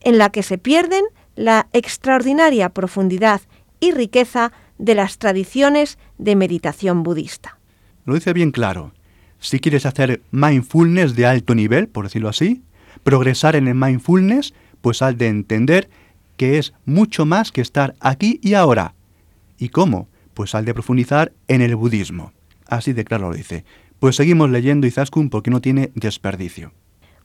en 0.00 0.18
la 0.18 0.30
que 0.30 0.42
se 0.42 0.58
pierden 0.58 1.04
la 1.34 1.68
extraordinaria 1.72 2.68
profundidad 2.70 3.40
y 3.80 3.92
riqueza 3.92 4.52
de 4.78 4.94
las 4.94 5.18
tradiciones 5.18 5.98
de 6.18 6.36
meditación 6.36 7.02
budista. 7.02 7.58
lo 8.04 8.14
dice 8.14 8.32
bien 8.32 8.50
claro. 8.50 8.92
Si 9.38 9.58
quieres 9.58 9.86
hacer 9.86 10.20
mindfulness 10.30 11.16
de 11.16 11.26
alto 11.26 11.54
nivel, 11.54 11.88
por 11.88 12.04
decirlo 12.04 12.28
así, 12.28 12.62
progresar 13.02 13.56
en 13.56 13.66
el 13.66 13.74
mindfulness, 13.74 14.54
pues 14.80 15.02
has 15.02 15.18
de 15.18 15.28
entender 15.28 15.88
que 16.36 16.58
es 16.58 16.74
mucho 16.84 17.26
más 17.26 17.50
que 17.50 17.60
estar 17.60 17.94
aquí 18.00 18.38
y 18.42 18.54
ahora. 18.54 18.94
¿Y 19.58 19.68
cómo? 19.68 20.08
Pues 20.34 20.54
al 20.54 20.64
de 20.64 20.74
profundizar 20.74 21.32
en 21.48 21.60
el 21.60 21.76
budismo. 21.76 22.32
Así 22.68 22.92
de 22.92 23.04
claro 23.04 23.30
lo 23.30 23.36
dice. 23.36 23.64
Pues 24.02 24.16
seguimos 24.16 24.50
leyendo 24.50 24.88
Izaskun 24.88 25.30
porque 25.30 25.52
no 25.52 25.60
tiene 25.60 25.92
desperdicio. 25.94 26.72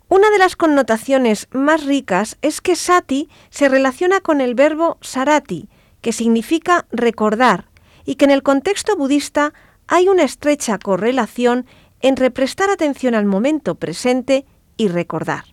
Una 0.09 0.29
de 0.29 0.37
las 0.37 0.55
connotaciones 0.55 1.47
más 1.51 1.83
ricas 1.83 2.37
es 2.43 2.61
que 2.61 2.75
sati 2.75 3.29
se 3.49 3.67
relaciona 3.67 4.19
con 4.19 4.41
el 4.41 4.53
verbo 4.53 4.99
sarati, 5.01 5.69
que 6.01 6.13
significa 6.13 6.85
recordar, 6.91 7.65
y 8.05 8.13
que 8.13 8.25
en 8.25 8.31
el 8.31 8.43
contexto 8.43 8.95
budista 8.95 9.55
hay 9.87 10.07
una 10.07 10.21
estrecha 10.21 10.77
correlación 10.77 11.65
entre 12.01 12.29
prestar 12.29 12.69
atención 12.69 13.15
al 13.15 13.25
momento 13.25 13.73
presente 13.73 14.45
y 14.77 14.87
recordar. 14.87 15.45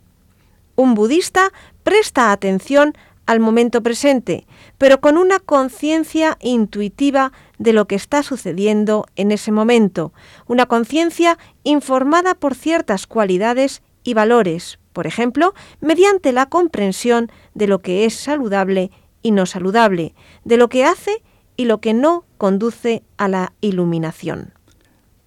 Un 0.76 0.92
budista 0.94 1.52
presta 1.84 2.32
atención 2.32 2.92
al 3.26 3.40
momento 3.40 3.82
presente, 3.82 4.46
pero 4.78 5.00
con 5.00 5.16
una 5.16 5.40
conciencia 5.40 6.37
intuitiva 6.40 7.32
de 7.58 7.72
lo 7.72 7.87
que 7.87 7.94
está 7.94 8.22
sucediendo 8.22 9.06
en 9.16 9.32
ese 9.32 9.52
momento, 9.52 10.12
una 10.46 10.66
conciencia 10.66 11.38
informada 11.62 12.34
por 12.34 12.54
ciertas 12.54 13.06
cualidades 13.06 13.82
y 14.02 14.14
valores, 14.14 14.78
por 14.92 15.06
ejemplo, 15.06 15.54
mediante 15.80 16.32
la 16.32 16.46
comprensión 16.46 17.30
de 17.54 17.66
lo 17.66 17.80
que 17.80 18.04
es 18.04 18.14
saludable 18.14 18.90
y 19.22 19.30
no 19.30 19.46
saludable, 19.46 20.14
de 20.44 20.56
lo 20.56 20.68
que 20.68 20.84
hace 20.84 21.22
y 21.56 21.64
lo 21.64 21.80
que 21.80 21.94
no 21.94 22.24
conduce 22.37 23.02
a 23.16 23.28
la 23.28 23.52
iluminación. 23.60 24.52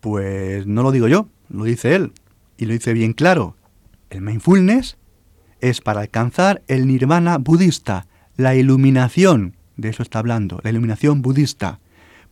Pues 0.02 0.68
no 0.68 0.84
lo 0.84 0.92
digo 0.92 1.08
yo, 1.08 1.28
lo 1.50 1.64
dice 1.64 1.96
él, 1.96 2.14
y 2.58 2.66
lo 2.66 2.74
dice 2.74 2.94
bien 2.94 3.14
claro. 3.14 3.56
El 4.10 4.22
mindfulness 4.22 4.97
es 5.62 5.82
para 5.82 6.02
alcanzar 6.02 6.62
el 6.68 6.88
nirvana 6.88 7.38
budista, 7.38 8.08
la 8.36 8.56
iluminación, 8.56 9.56
de 9.76 9.90
eso 9.90 10.04
está 10.04 10.20
hablando, 10.20 10.60
la 10.64 10.70
iluminación 10.70 11.22
budista. 11.22 11.80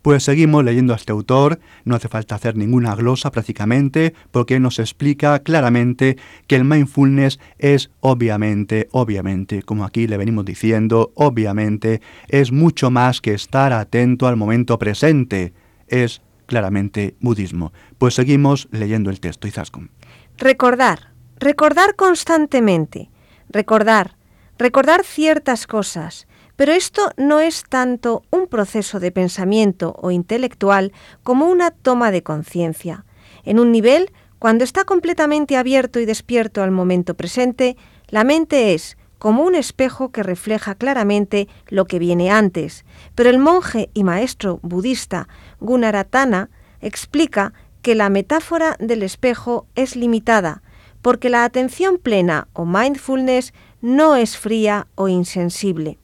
Pues 0.02 0.24
seguimos 0.24 0.64
leyendo 0.64 0.94
a 0.94 0.98
este 0.98 1.12
autor, 1.12 1.60
no 1.84 1.96
hace 1.96 2.10
falta 2.10 2.36
hacer 2.36 2.56
ninguna 2.56 2.94
glosa 2.96 3.32
prácticamente, 3.32 4.14
porque 4.30 4.60
nos 4.60 4.78
explica 4.78 5.40
claramente 5.40 6.18
que 6.46 6.58
el 6.58 6.64
mindfulness 6.64 7.40
es 7.58 7.90
obviamente, 8.02 8.88
obviamente, 8.92 9.64
como 9.64 9.84
aquí 9.84 10.06
le 10.06 10.18
venimos 10.18 10.46
diciendo, 10.46 11.12
obviamente, 11.16 12.02
es 12.28 12.52
mucho 12.52 12.92
más 12.92 13.20
que 13.20 13.34
estar 13.34 13.74
atento 13.74 14.28
al 14.28 14.38
momento 14.38 14.78
presente, 14.78 15.54
es 15.88 16.22
claramente 16.46 17.16
budismo. 17.20 17.74
Pues 17.98 18.14
seguimos 18.14 18.68
leyendo 18.72 19.10
el 19.10 19.20
texto, 19.20 19.48
Izaskun. 19.48 19.90
Recordar, 20.38 21.14
recordar 21.40 21.96
constantemente, 21.96 23.10
recordar, 23.56 24.18
recordar 24.58 25.06
ciertas 25.06 25.66
cosas, 25.66 26.28
pero 26.58 26.74
esto 26.74 27.12
no 27.16 27.40
es 27.40 27.64
tanto 27.64 28.24
un 28.30 28.48
proceso 28.48 29.00
de 29.00 29.12
pensamiento 29.12 29.96
o 30.02 30.12
intelectual 30.12 30.92
como 31.24 31.46
una 31.46 31.72
toma 31.72 32.12
de 32.12 32.22
conciencia. 32.22 33.06
En 33.46 33.58
un 33.58 33.72
nivel, 33.72 34.12
cuando 34.40 34.66
está 34.66 34.84
completamente 34.84 35.56
abierto 35.56 36.02
y 36.02 36.06
despierto 36.06 36.64
al 36.64 36.72
momento 36.72 37.14
presente, 37.14 37.78
la 38.10 38.26
mente 38.26 38.74
es 38.74 38.98
como 39.20 39.44
un 39.44 39.56
espejo 39.56 40.12
que 40.12 40.22
refleja 40.22 40.76
claramente 40.76 41.48
lo 41.70 41.86
que 41.86 41.98
viene 41.98 42.32
antes. 42.32 42.84
Pero 43.16 43.30
el 43.30 43.40
monje 43.40 43.90
y 43.94 44.04
maestro 44.04 44.60
budista 44.64 45.30
Gunaratana 45.62 46.50
explica 46.82 47.54
que 47.82 47.96
la 47.96 48.10
metáfora 48.10 48.76
del 48.80 49.02
espejo 49.02 49.66
es 49.76 49.96
limitada, 49.96 50.62
porque 51.06 51.30
la 51.30 51.44
atención 51.44 52.00
plena 52.00 52.48
o 52.54 52.66
mindfulness 52.66 53.54
no 53.80 54.16
es 54.16 54.38
fría 54.38 54.88
o 54.96 55.08
insensible. 55.08 56.00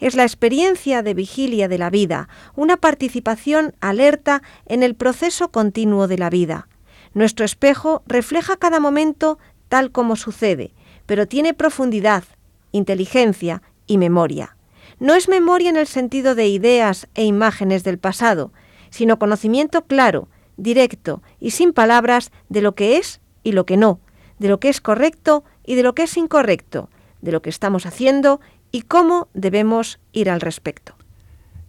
Es 0.00 0.16
la 0.16 0.24
experiencia 0.24 1.04
de 1.04 1.14
vigilia 1.14 1.68
de 1.68 1.78
la 1.78 1.90
vida, 1.90 2.28
una 2.56 2.76
participación 2.76 3.76
alerta 3.80 4.42
en 4.66 4.82
el 4.82 4.96
proceso 4.96 5.52
continuo 5.52 6.08
de 6.08 6.18
la 6.18 6.28
vida. 6.28 6.66
Nuestro 7.14 7.44
espejo 7.44 8.02
refleja 8.04 8.56
cada 8.56 8.80
momento 8.80 9.38
tal 9.68 9.92
como 9.92 10.16
sucede, 10.16 10.74
pero 11.06 11.28
tiene 11.28 11.54
profundidad, 11.54 12.24
inteligencia 12.72 13.62
y 13.86 13.96
memoria. 13.96 14.56
No 14.98 15.14
es 15.14 15.28
memoria 15.28 15.70
en 15.70 15.76
el 15.76 15.86
sentido 15.86 16.34
de 16.34 16.48
ideas 16.48 17.06
e 17.14 17.24
imágenes 17.24 17.84
del 17.84 17.98
pasado, 17.98 18.52
sino 18.90 19.20
conocimiento 19.20 19.84
claro, 19.84 20.28
directo 20.56 21.22
y 21.38 21.52
sin 21.52 21.72
palabras 21.72 22.32
de 22.48 22.60
lo 22.60 22.74
que 22.74 22.96
es 22.96 23.20
y 23.44 23.52
lo 23.52 23.66
que 23.66 23.76
no, 23.76 24.00
de 24.42 24.48
lo 24.48 24.58
que 24.58 24.68
es 24.68 24.80
correcto 24.80 25.44
y 25.64 25.76
de 25.76 25.84
lo 25.84 25.94
que 25.94 26.02
es 26.02 26.16
incorrecto, 26.16 26.90
de 27.20 27.30
lo 27.30 27.42
que 27.42 27.48
estamos 27.48 27.86
haciendo 27.86 28.40
y 28.72 28.82
cómo 28.82 29.28
debemos 29.34 30.00
ir 30.12 30.28
al 30.28 30.40
respecto. 30.40 30.96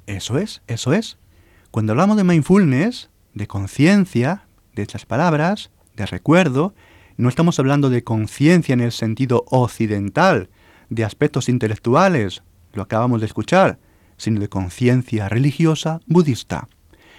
Eso 0.08 0.40
es, 0.40 0.64
eso 0.66 0.92
es. 0.92 1.20
Cuando 1.70 1.94
hablamos 1.94 2.18
de 2.18 2.24
mindfulness, 2.24 3.12
de 3.36 3.46
conciencia, 3.46 4.48
de 4.74 4.82
estas 4.82 5.06
palabras, 5.06 5.70
de 5.96 6.08
recuerdo, 6.08 6.74
no 7.16 7.30
estamos 7.30 7.60
hablando 7.60 7.92
de 7.92 8.04
conciencia 8.04 8.74
en 8.74 8.82
el 8.82 8.92
sentido 8.92 9.46
occidental, 9.50 10.50
de 10.90 11.04
aspectos 11.04 11.50
intelectuales, 11.50 12.42
lo 12.74 12.82
acabamos 12.82 13.22
de 13.22 13.28
escuchar, 13.28 13.78
sino 14.18 14.40
de 14.40 14.50
conciencia 14.50 15.30
religiosa 15.30 16.00
budista. 16.08 16.68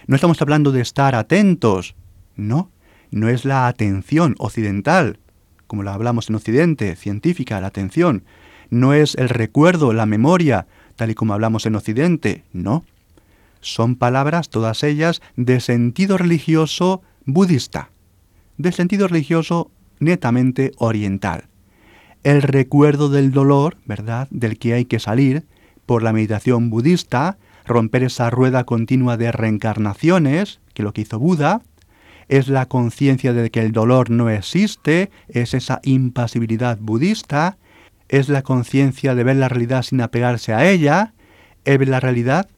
No 0.09 0.17
estamos 0.17 0.43
hablando 0.43 0.73
de 0.73 0.81
estar 0.81 1.15
atentos, 1.15 1.95
no, 2.35 2.73
no 3.13 3.29
es 3.29 3.45
la 3.45 3.69
atención 3.69 4.35
occidental, 4.39 5.21
como 5.67 5.83
la 5.83 5.95
hablamos 5.95 6.29
en 6.29 6.37
Occidente, 6.37 6.97
científica, 6.97 7.61
la 7.61 7.69
atención. 7.69 8.25
No 8.71 8.95
es 8.95 9.15
el 9.15 9.29
recuerdo, 9.29 9.93
la 9.93 10.07
memoria, 10.07 10.67
tal 10.97 11.11
y 11.11 11.15
como 11.15 11.35
hablamos 11.35 11.67
en 11.67 11.75
Occidente, 11.75 12.45
no. 12.53 12.85
Son 13.61 13.97
palabras, 13.97 14.51
todas 14.51 14.83
ellas, 14.83 15.23
de 15.37 15.61
sentido 15.61 16.19
religioso 16.19 17.03
budista, 17.25 17.91
de 18.59 18.73
sentido 18.73 19.09
religioso 19.09 19.71
netamente 19.99 20.73
oriental. 20.79 21.45
El 22.23 22.43
recuerdo 22.43 23.09
del 23.09 23.33
dolor, 23.33 23.77
¿verdad?, 23.85 24.29
del 24.31 24.59
que 24.59 24.75
hay 24.75 24.85
que 24.85 24.99
salir 24.99 25.45
por 25.87 26.03
la 26.03 26.13
meditación 26.13 26.71
budista, 26.71 27.39
romper 27.67 28.05
esa 28.05 28.31
rueda 28.31 28.65
continua 28.65 29.17
de 29.17 29.33
reencarnaciones, 29.33 30.61
que 30.73 30.83
lo 30.83 30.93
que 30.93 31.03
hizo 31.03 31.19
Buda, 31.19 31.63
es 32.29 32.49
la 32.49 32.67
conciencia 32.67 33.33
de 33.33 33.51
que 33.51 33.61
el 33.61 33.73
dolor 33.73 34.11
no 34.11 34.31
existe, 34.31 35.11
es 35.29 35.55
esa 35.55 35.81
impasibilidad 35.83 36.79
budista, 36.79 37.59
es 38.09 38.29
la 38.29 38.43
conciencia 38.43 39.15
de 39.15 39.25
ver 39.25 39.37
la 39.37 39.49
realidad 39.49 39.83
sin 39.83 40.01
apegarse 40.01 40.53
a 40.53 40.69
ella, 40.71 41.15
es 41.65 41.79
ver 41.79 41.89
la 41.89 42.01
realidad 42.01 42.49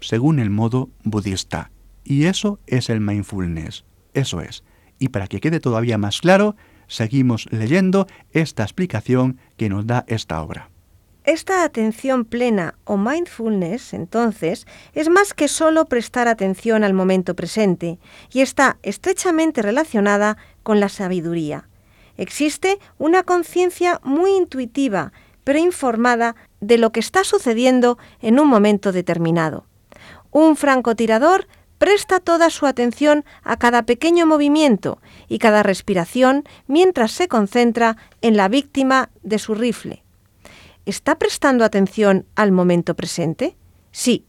según 0.00 0.38
el 0.38 0.50
modo 0.50 0.90
budista. 1.04 1.70
Y 2.04 2.24
eso 2.24 2.58
es 2.66 2.90
el 2.90 3.00
mindfulness, 3.00 3.84
eso 4.14 4.40
es. 4.40 4.64
Y 4.98 5.08
para 5.08 5.26
que 5.26 5.40
quede 5.40 5.60
todavía 5.60 5.98
más 5.98 6.20
claro, 6.20 6.56
seguimos 6.86 7.46
leyendo 7.50 8.06
esta 8.32 8.62
explicación 8.62 9.38
que 9.56 9.68
nos 9.68 9.86
da 9.86 10.04
esta 10.08 10.42
obra. 10.42 10.71
Esta 11.24 11.62
atención 11.62 12.24
plena 12.24 12.74
o 12.84 12.96
mindfulness, 12.96 13.94
entonces, 13.94 14.66
es 14.92 15.08
más 15.08 15.34
que 15.34 15.46
solo 15.46 15.84
prestar 15.84 16.26
atención 16.26 16.82
al 16.82 16.94
momento 16.94 17.36
presente 17.36 18.00
y 18.32 18.40
está 18.40 18.78
estrechamente 18.82 19.62
relacionada 19.62 20.36
con 20.64 20.80
la 20.80 20.88
sabiduría. 20.88 21.68
Existe 22.16 22.80
una 22.98 23.22
conciencia 23.22 24.00
muy 24.02 24.32
intuitiva, 24.32 25.12
pero 25.44 25.60
informada 25.60 26.34
de 26.60 26.78
lo 26.78 26.90
que 26.90 26.98
está 26.98 27.22
sucediendo 27.22 27.98
en 28.20 28.40
un 28.40 28.48
momento 28.48 28.90
determinado. 28.90 29.66
Un 30.32 30.56
francotirador 30.56 31.46
presta 31.78 32.18
toda 32.18 32.50
su 32.50 32.66
atención 32.66 33.24
a 33.44 33.56
cada 33.58 33.84
pequeño 33.84 34.26
movimiento 34.26 35.00
y 35.28 35.38
cada 35.38 35.62
respiración 35.62 36.42
mientras 36.66 37.12
se 37.12 37.28
concentra 37.28 37.96
en 38.22 38.36
la 38.36 38.48
víctima 38.48 39.10
de 39.22 39.38
su 39.38 39.54
rifle. 39.54 40.01
¿Está 40.86 41.18
prestando 41.18 41.64
atención 41.64 42.26
al 42.34 42.52
momento 42.52 42.94
presente? 42.94 43.56
Sí. 43.90 44.26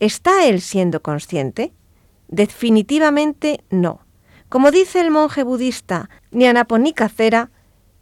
¿Está 0.00 0.46
él 0.46 0.60
siendo 0.60 1.02
consciente? 1.02 1.72
Definitivamente 2.28 3.64
no. 3.70 4.00
Como 4.48 4.70
dice 4.70 5.00
el 5.00 5.10
monje 5.10 5.42
budista 5.42 6.08
Nyanaponika 6.30 7.08
Cera, 7.08 7.50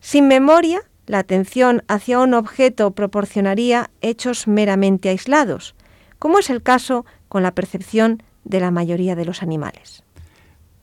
sin 0.01 0.29
memoria, 0.29 0.83
la 1.07 1.21
atención 1.21 1.83
hacia 1.89 2.19
un 2.21 2.35
objeto 2.35 2.91
proporcionaría 2.91 3.91
hechos 4.01 4.47
meramente 4.47 5.09
aislados, 5.09 5.75
como 6.19 6.39
es 6.39 6.51
el 6.51 6.63
caso 6.63 7.07
con 7.29 7.43
la 7.43 7.55
percepción 7.55 8.23
de 8.45 8.61
la 8.61 8.71
mayoría 8.71 9.17
de 9.17 9.25
los 9.25 9.43
animales. 9.43 10.05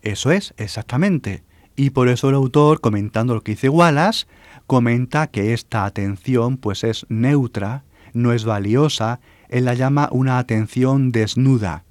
Eso 0.02 0.32
es, 0.32 0.54
exactamente. 0.58 1.44
Y 1.76 1.90
por 1.90 2.08
eso 2.08 2.30
el 2.30 2.36
autor, 2.36 2.82
comentando 2.82 3.34
lo 3.34 3.42
que 3.42 3.54
dice 3.54 3.70
Wallace, 3.70 4.26
comenta 4.68 5.28
que 5.28 5.54
esta 5.54 5.86
atención 5.86 6.58
pues 6.58 6.84
es 6.84 7.06
neutra, 7.10 7.84
no 8.14 8.32
es 8.32 8.46
valiosa, 8.46 9.20
él 9.50 9.66
la 9.66 9.74
llama 9.74 10.10
una 10.12 10.38
atención 10.38 11.12
desnuda. 11.12 11.84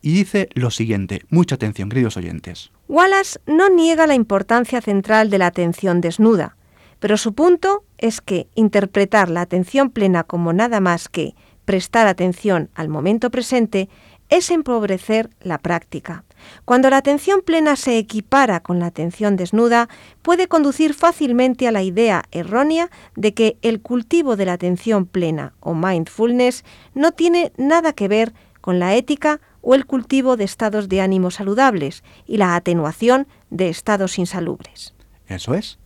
y 0.00 0.12
dice 0.12 0.48
lo 0.54 0.70
siguiente, 0.70 1.22
mucha 1.28 1.56
atención, 1.56 1.88
queridos 1.88 2.16
oyentes. 2.16 2.70
Wallace 2.88 3.40
no 3.46 3.68
niega 3.68 4.06
la 4.06 4.14
importancia 4.14 4.80
central 4.80 5.28
de 5.28 5.38
la 5.38 5.46
atención 5.48 6.00
desnuda, 6.00 6.56
pero 7.00 7.16
su 7.16 7.34
punto 7.34 7.84
es 7.98 8.20
que 8.20 8.46
interpretar 8.54 9.28
la 9.28 9.40
atención 9.40 9.90
plena 9.90 10.22
como 10.22 10.52
nada 10.52 10.78
más 10.80 11.08
que 11.08 11.34
prestar 11.64 12.06
atención 12.06 12.70
al 12.74 12.88
momento 12.88 13.30
presente 13.30 13.88
es 14.28 14.50
empobrecer 14.50 15.30
la 15.40 15.58
práctica. 15.58 16.24
Cuando 16.64 16.90
la 16.90 16.98
atención 16.98 17.40
plena 17.44 17.76
se 17.76 17.98
equipara 17.98 18.60
con 18.60 18.78
la 18.78 18.86
atención 18.86 19.36
desnuda, 19.36 19.88
puede 20.22 20.48
conducir 20.48 20.94
fácilmente 20.94 21.66
a 21.66 21.72
la 21.72 21.82
idea 21.82 22.24
errónea 22.30 22.90
de 23.16 23.34
que 23.34 23.58
el 23.62 23.80
cultivo 23.80 24.36
de 24.36 24.46
la 24.46 24.52
atención 24.54 25.06
plena 25.06 25.54
o 25.60 25.74
mindfulness 25.74 26.64
no 26.94 27.12
tiene 27.12 27.52
nada 27.56 27.92
que 27.92 28.08
ver 28.08 28.34
con 28.60 28.78
la 28.78 28.94
ética 28.94 29.40
o 29.60 29.74
el 29.74 29.86
cultivo 29.86 30.36
de 30.36 30.44
estados 30.44 30.88
de 30.88 31.00
ánimo 31.00 31.30
saludables 31.30 32.04
y 32.26 32.36
la 32.36 32.54
atenuación 32.54 33.26
de 33.50 33.68
estados 33.68 34.18
insalubres. 34.18 34.94
Eso 35.26 35.54
es. 35.54 35.78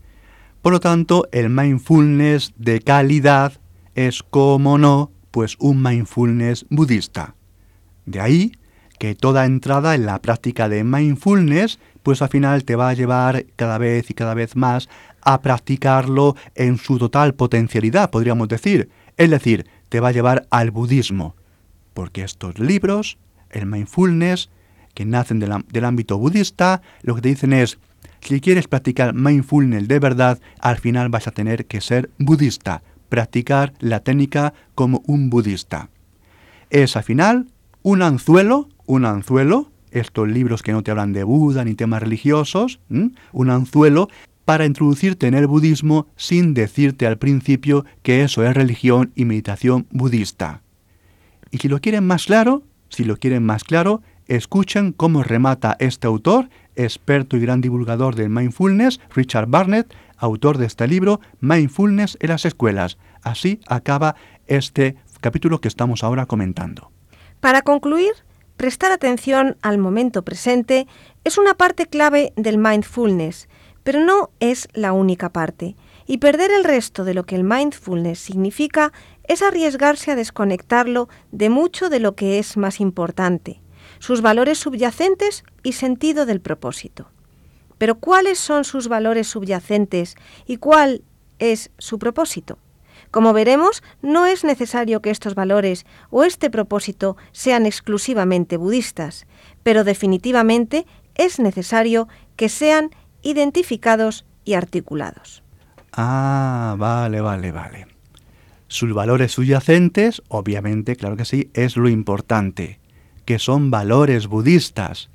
Por 0.63 0.73
lo 0.73 0.81
tanto, 0.81 1.29
el 1.33 1.51
mindfulness 1.51 2.53
de 2.57 2.81
calidad 2.81 3.55
es, 3.95 4.23
como 4.23 4.79
no, 4.79 5.11
pues 5.31 5.57
un 5.59 5.83
mindfulness 5.83 6.67
budista. 6.71 7.35
De 8.07 8.21
ahí 8.21 8.53
que 8.99 9.15
toda 9.15 9.47
entrada 9.47 9.95
en 9.95 10.07
la 10.07 10.21
práctica 10.21 10.69
de 10.69 10.85
mindfulness, 10.85 11.81
pues 12.03 12.23
al 12.23 12.29
final 12.29 12.65
te 12.65 12.77
va 12.77 12.89
a 12.89 12.95
llevar 12.95 13.47
cada 13.57 13.79
vez 13.79 14.11
y 14.11 14.15
cada 14.15 14.35
vez 14.35 14.55
más 14.55 14.89
a 15.23 15.41
practicarlo 15.41 16.37
en 16.55 16.79
su 16.79 16.99
total 16.99 17.35
potencialidad, 17.35 18.11
podríamos 18.11 18.49
decir. 18.49 18.91
Es 19.17 19.31
decir, 19.31 19.67
te 19.89 20.01
va 20.01 20.09
a 20.09 20.13
llevar 20.13 20.47
al 20.51 20.71
budismo. 20.71 21.35
Porque 21.95 22.23
estos 22.23 22.59
libros, 22.59 23.19
el 23.51 23.67
mindfulness, 23.67 24.51
que 24.95 25.05
nacen 25.05 25.41
del, 25.41 25.85
ámbito 25.85 26.19
budista, 26.19 26.83
lo 27.03 27.15
que 27.15 27.23
te 27.23 27.29
dicen 27.31 27.53
es, 27.53 27.79
si 28.21 28.41
quieres 28.41 28.69
practicar 28.69 29.15
mindfulness 29.15 29.89
de 29.89 29.99
verdad, 29.99 30.39
al 30.61 30.79
final 30.79 31.09
vas 31.09 31.27
a 31.27 31.33
tener 31.33 31.67
que 31.67 31.81
ser 31.81 32.11
budista, 32.19 32.83
practicar 33.09 33.73
la 33.81 34.01
técnica 34.01 34.55
como 34.75 35.03
un 35.07 35.29
budista. 35.29 35.89
Es 36.71 36.97
al 36.97 37.03
final 37.03 37.47
un 37.83 38.03
anzuelo, 38.03 38.69
un 38.87 39.05
anzuelo, 39.05 39.71
estos 39.91 40.29
libros 40.29 40.63
que 40.63 40.73
no 40.73 40.83
te 40.83 40.91
hablan 40.91 41.13
de 41.13 41.25
Buda 41.25 41.65
ni 41.65 41.75
temas 41.75 42.03
religiosos, 42.03 42.81
un 42.89 43.51
anzuelo 43.51 44.09
para 44.45 44.67
introducirte 44.67 45.27
en 45.27 45.35
el 45.35 45.47
budismo 45.47 46.07
sin 46.17 46.55
decirte 46.55 47.07
al 47.07 47.19
principio 47.19 47.85
que 48.03 48.23
eso 48.23 48.45
es 48.45 48.55
religión 48.55 49.13
y 49.15 49.25
meditación 49.25 49.87
budista. 49.91 50.63
Y 51.51 51.59
si 51.59 51.69
lo 51.69 51.81
quieren 51.81 52.07
más 52.07 52.27
claro, 52.27 52.63
si 52.89 53.05
lo 53.05 53.17
quieren 53.17 53.45
más 53.45 53.65
claro, 53.65 54.03
escuchen 54.27 54.93
cómo 54.93 55.23
remata 55.23 55.77
este 55.79 56.07
autor, 56.07 56.49
experto 56.77 57.37
y 57.37 57.41
gran 57.41 57.61
divulgador 57.61 58.15
del 58.15 58.31
mindfulness, 58.31 59.01
Richard 59.15 59.49
Barnett, 59.49 59.95
autor 60.17 60.57
de 60.57 60.67
este 60.67 60.87
libro, 60.87 61.21
Mindfulness 61.41 62.17
en 62.21 62.31
las 62.31 62.45
escuelas. 62.45 62.97
Así 63.23 63.61
acaba 63.67 64.15
este 64.47 64.97
capítulo 65.21 65.61
que 65.61 65.69
estamos 65.69 66.03
ahora 66.03 66.27
comentando. 66.27 66.91
Para 67.43 67.63
concluir, 67.63 68.13
prestar 68.57 68.93
atención 68.93 69.57
al 69.63 69.77
momento 69.77 70.23
presente 70.23 70.87
es 71.25 71.39
una 71.39 71.55
parte 71.55 71.87
clave 71.87 72.33
del 72.37 72.57
mindfulness, 72.57 73.49
pero 73.83 73.99
no 73.99 74.31
es 74.39 74.69
la 74.75 74.93
única 74.93 75.33
parte. 75.33 75.75
Y 76.07 76.19
perder 76.19 76.53
el 76.53 76.63
resto 76.63 77.03
de 77.03 77.15
lo 77.15 77.25
que 77.25 77.35
el 77.35 77.43
mindfulness 77.43 78.21
significa 78.21 78.93
es 79.25 79.43
arriesgarse 79.43 80.13
a 80.13 80.15
desconectarlo 80.15 81.09
de 81.33 81.51
mucho 81.51 81.91
de 81.91 81.99
lo 81.99 82.15
que 82.15 82.39
es 82.39 82.57
más 82.57 82.79
importante, 82.81 83.61
sus 83.99 84.23
valores 84.23 84.59
subyacentes 84.59 85.43
y 85.65 85.73
sentido 85.73 86.27
del 86.27 86.41
propósito. 86.41 87.11
Pero 87.77 87.97
¿cuáles 87.97 88.39
son 88.39 88.63
sus 88.63 88.87
valores 88.87 89.27
subyacentes 89.27 90.15
y 90.47 90.59
cuál 90.59 91.03
es 91.41 91.73
su 91.77 91.99
propósito? 91.99 92.57
Como 93.13 93.35
veremos, 93.35 93.83
no 94.01 94.25
es 94.25 94.43
necesario 94.43 95.03
que 95.03 95.11
estos 95.11 95.35
valores 95.35 95.85
o 96.09 96.25
este 96.25 96.49
propósito 96.49 97.19
sean 97.31 97.67
exclusivamente 97.67 98.57
budistas, 98.57 99.27
pero 99.63 99.85
definitivamente 99.85 100.87
es 101.15 101.39
necesario 101.39 102.09
que 102.37 102.49
sean 102.49 102.91
identificados 103.21 104.25
y 104.47 104.55
articulados. 104.55 105.43
Ah, 105.93 106.75
vale, 106.79 107.21
vale, 107.21 107.53
vale. 107.53 107.87
Sus 108.67 108.95
valores 108.95 109.33
subyacentes, 109.33 110.23
obviamente, 110.29 110.97
claro 110.97 111.19
que 111.19 111.27
sí, 111.27 111.51
es 111.53 111.77
lo 111.77 111.91
importante, 111.91 112.81
que 113.27 113.39
son 113.39 113.71
valores 113.71 114.27
budistas. 114.27 115.11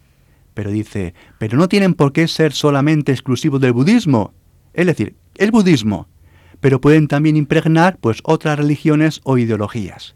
Pero 0.53 0.69
dice, 0.69 1.15
pero 1.39 1.57
no 1.57 1.67
tienen 1.67 1.95
por 1.95 2.13
qué 2.13 2.27
ser 2.27 2.53
solamente 2.53 3.11
exclusivos 3.11 3.59
del 3.59 3.73
budismo. 3.73 4.35
Es 4.75 4.85
decir, 4.85 5.15
el 5.37 5.49
budismo 5.49 6.07
pero 6.59 6.81
pueden 6.81 7.07
también 7.07 7.37
impregnar 7.37 7.97
pues 7.97 8.19
otras 8.23 8.57
religiones 8.57 9.21
o 9.23 9.37
ideologías. 9.37 10.15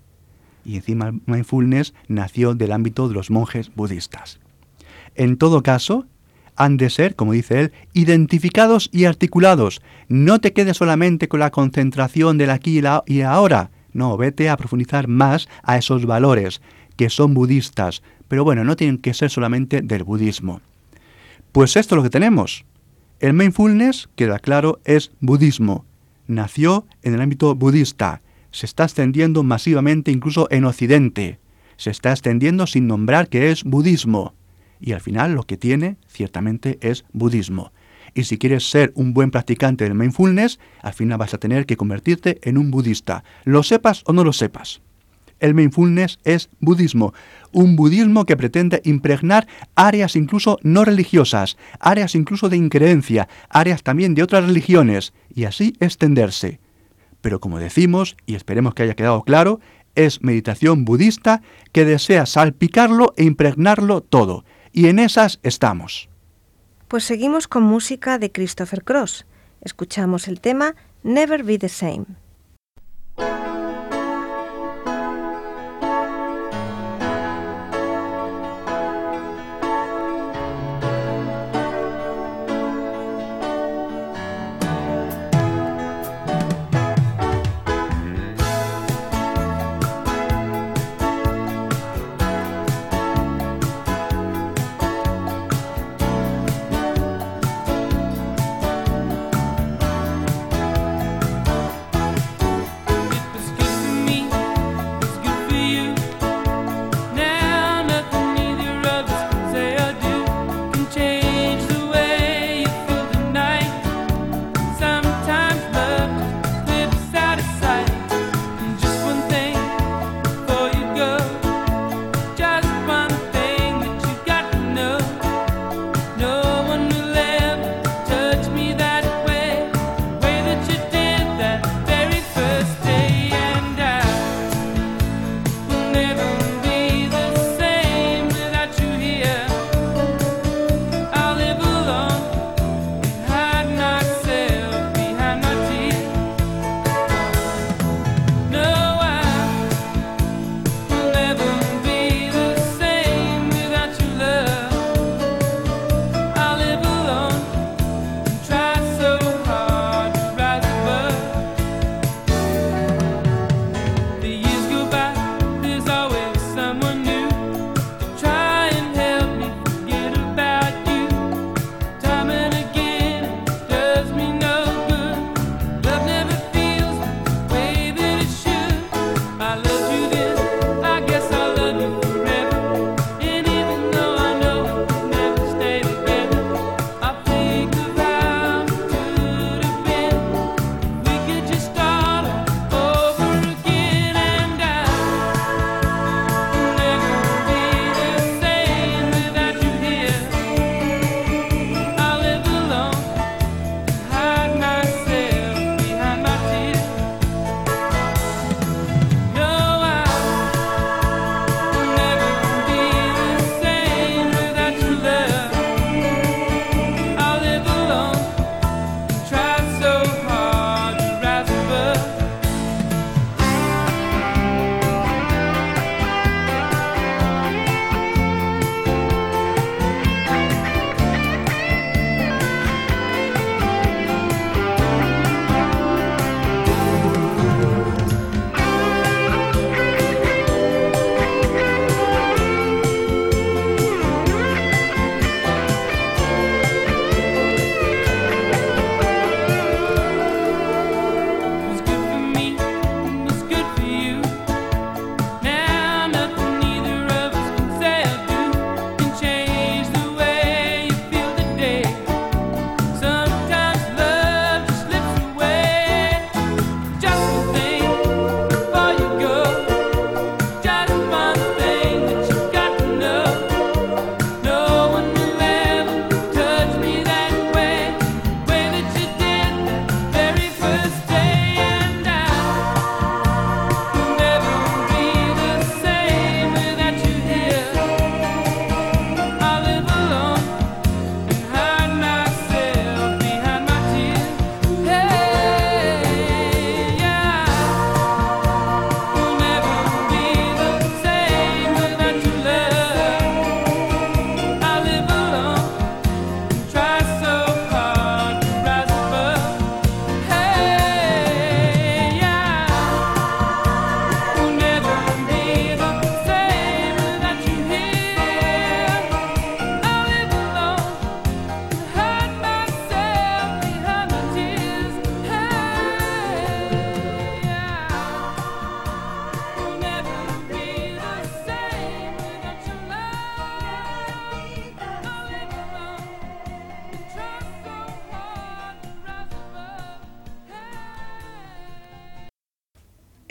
Y 0.63 0.75
encima 0.75 1.13
mindfulness 1.25 1.93
nació 2.07 2.53
del 2.53 2.71
ámbito 2.71 3.07
de 3.07 3.15
los 3.15 3.31
monjes 3.31 3.71
budistas. 3.75 4.39
En 5.15 5.37
todo 5.37 5.63
caso, 5.63 6.05
han 6.55 6.77
de 6.77 6.89
ser, 6.89 7.15
como 7.15 7.33
dice 7.33 7.59
él, 7.59 7.71
identificados 7.93 8.89
y 8.91 9.05
articulados. 9.05 9.81
No 10.07 10.39
te 10.39 10.53
quedes 10.53 10.77
solamente 10.77 11.27
con 11.27 11.39
la 11.39 11.51
concentración 11.51 12.37
del 12.37 12.51
aquí 12.51 12.79
y, 12.79 13.13
y 13.13 13.21
ahora. 13.21 13.71
No, 13.93 14.15
vete 14.15 14.49
a 14.49 14.57
profundizar 14.57 15.07
más 15.07 15.49
a 15.63 15.77
esos 15.77 16.05
valores 16.05 16.61
que 16.95 17.09
son 17.09 17.33
budistas, 17.33 18.03
pero 18.27 18.43
bueno, 18.43 18.63
no 18.63 18.75
tienen 18.75 18.99
que 18.99 19.13
ser 19.13 19.29
solamente 19.29 19.81
del 19.81 20.03
budismo. 20.03 20.61
Pues 21.51 21.75
esto 21.75 21.95
es 21.95 21.97
lo 21.97 22.03
que 22.03 22.09
tenemos. 22.09 22.63
El 23.19 23.33
mindfulness, 23.33 24.07
queda 24.15 24.39
claro, 24.39 24.79
es 24.85 25.11
budismo, 25.19 25.85
nació 26.31 26.87
en 27.01 27.13
el 27.13 27.21
ámbito 27.21 27.55
budista, 27.55 28.21
se 28.51 28.65
está 28.65 28.83
extendiendo 28.83 29.43
masivamente 29.43 30.11
incluso 30.11 30.47
en 30.51 30.65
Occidente, 30.65 31.39
se 31.77 31.89
está 31.89 32.11
extendiendo 32.11 32.67
sin 32.67 32.87
nombrar 32.87 33.29
que 33.29 33.51
es 33.51 33.63
budismo, 33.63 34.33
y 34.79 34.93
al 34.93 35.01
final 35.01 35.33
lo 35.33 35.43
que 35.43 35.57
tiene 35.57 35.97
ciertamente 36.07 36.77
es 36.81 37.05
budismo. 37.13 37.71
Y 38.13 38.23
si 38.23 38.37
quieres 38.37 38.69
ser 38.69 38.91
un 38.95 39.13
buen 39.13 39.31
practicante 39.31 39.85
del 39.85 39.95
mindfulness, 39.95 40.59
al 40.81 40.93
final 40.93 41.17
vas 41.17 41.33
a 41.33 41.37
tener 41.37 41.65
que 41.65 41.77
convertirte 41.77 42.39
en 42.43 42.57
un 42.57 42.71
budista, 42.71 43.23
lo 43.45 43.63
sepas 43.63 44.03
o 44.05 44.13
no 44.13 44.23
lo 44.23 44.33
sepas. 44.33 44.81
El 45.41 45.55
mindfulness 45.55 46.19
es 46.23 46.49
budismo, 46.59 47.13
un 47.51 47.75
budismo 47.75 48.25
que 48.25 48.37
pretende 48.37 48.81
impregnar 48.85 49.47
áreas 49.75 50.15
incluso 50.15 50.59
no 50.61 50.85
religiosas, 50.85 51.57
áreas 51.79 52.15
incluso 52.15 52.47
de 52.47 52.57
increencia, 52.57 53.27
áreas 53.49 53.81
también 53.81 54.13
de 54.13 54.23
otras 54.23 54.45
religiones, 54.45 55.13
y 55.33 55.45
así 55.45 55.73
extenderse. 55.79 56.59
Pero 57.21 57.39
como 57.39 57.57
decimos, 57.57 58.15
y 58.27 58.35
esperemos 58.35 58.75
que 58.75 58.83
haya 58.83 58.95
quedado 58.95 59.23
claro, 59.23 59.59
es 59.95 60.21
meditación 60.21 60.85
budista 60.85 61.41
que 61.71 61.85
desea 61.85 62.27
salpicarlo 62.27 63.13
e 63.17 63.23
impregnarlo 63.23 64.01
todo, 64.01 64.45
y 64.71 64.87
en 64.87 64.99
esas 64.99 65.39
estamos. 65.41 66.07
Pues 66.87 67.03
seguimos 67.03 67.47
con 67.47 67.63
música 67.63 68.19
de 68.19 68.31
Christopher 68.31 68.83
Cross. 68.83 69.25
Escuchamos 69.61 70.27
el 70.27 70.39
tema 70.39 70.75
Never 71.03 71.43
Be 71.43 71.57
the 71.57 71.69
Same. 71.69 72.05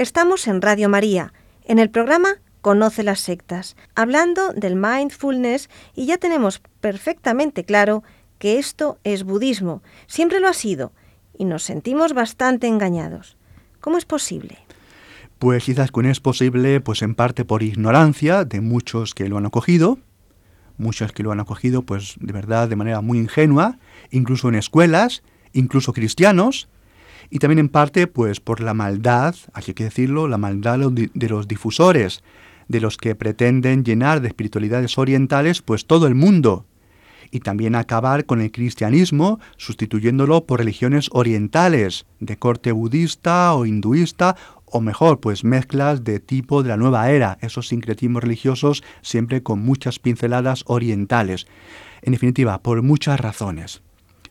Estamos 0.00 0.48
en 0.48 0.62
Radio 0.62 0.88
María, 0.88 1.34
en 1.66 1.78
el 1.78 1.90
programa 1.90 2.36
Conoce 2.62 3.02
las 3.02 3.20
sectas, 3.20 3.76
hablando 3.94 4.54
del 4.54 4.74
mindfulness 4.74 5.68
y 5.94 6.06
ya 6.06 6.16
tenemos 6.16 6.62
perfectamente 6.80 7.64
claro 7.64 8.02
que 8.38 8.58
esto 8.58 8.96
es 9.04 9.24
budismo, 9.24 9.82
siempre 10.06 10.40
lo 10.40 10.48
ha 10.48 10.54
sido, 10.54 10.94
y 11.36 11.44
nos 11.44 11.64
sentimos 11.64 12.14
bastante 12.14 12.66
engañados. 12.66 13.36
¿Cómo 13.80 13.98
es 13.98 14.06
posible? 14.06 14.56
Pues 15.38 15.64
quizás 15.64 15.90
que 15.92 16.10
es 16.10 16.20
posible, 16.20 16.80
pues 16.80 17.02
en 17.02 17.14
parte 17.14 17.44
por 17.44 17.62
ignorancia 17.62 18.46
de 18.46 18.62
muchos 18.62 19.14
que 19.14 19.28
lo 19.28 19.36
han 19.36 19.44
acogido, 19.44 19.98
muchos 20.78 21.12
que 21.12 21.22
lo 21.22 21.30
han 21.30 21.40
acogido, 21.40 21.82
pues 21.82 22.14
de 22.20 22.32
verdad 22.32 22.70
de 22.70 22.76
manera 22.76 23.02
muy 23.02 23.18
ingenua, 23.18 23.78
incluso 24.10 24.48
en 24.48 24.54
escuelas, 24.54 25.22
incluso 25.52 25.92
cristianos, 25.92 26.70
y 27.30 27.38
también 27.38 27.60
en 27.60 27.68
parte 27.68 28.06
pues 28.06 28.40
por 28.40 28.60
la 28.60 28.74
maldad, 28.74 29.34
hay 29.52 29.72
que 29.74 29.84
decirlo, 29.84 30.28
la 30.28 30.38
maldad 30.38 30.78
de 30.78 31.28
los 31.28 31.48
difusores, 31.48 32.22
de 32.68 32.80
los 32.80 32.96
que 32.96 33.14
pretenden 33.14 33.84
llenar 33.84 34.20
de 34.20 34.28
espiritualidades 34.28 34.98
orientales 34.98 35.62
pues 35.62 35.86
todo 35.86 36.06
el 36.06 36.14
mundo, 36.14 36.66
y 37.30 37.40
también 37.40 37.74
acabar 37.74 38.26
con 38.26 38.40
el 38.40 38.50
cristianismo 38.50 39.38
sustituyéndolo 39.56 40.46
por 40.46 40.58
religiones 40.58 41.08
orientales 41.12 42.06
de 42.18 42.36
corte 42.36 42.72
budista 42.72 43.54
o 43.54 43.66
hinduista 43.66 44.36
o 44.64 44.80
mejor, 44.80 45.20
pues 45.20 45.44
mezclas 45.44 46.04
de 46.04 46.20
tipo 46.20 46.62
de 46.62 46.68
la 46.68 46.76
nueva 46.76 47.10
era, 47.10 47.38
esos 47.40 47.68
sincretismos 47.68 48.22
religiosos 48.22 48.84
siempre 49.02 49.42
con 49.42 49.60
muchas 49.60 49.98
pinceladas 49.98 50.64
orientales. 50.66 51.46
En 52.02 52.12
definitiva, 52.12 52.62
por 52.62 52.82
muchas 52.82 53.18
razones. 53.18 53.82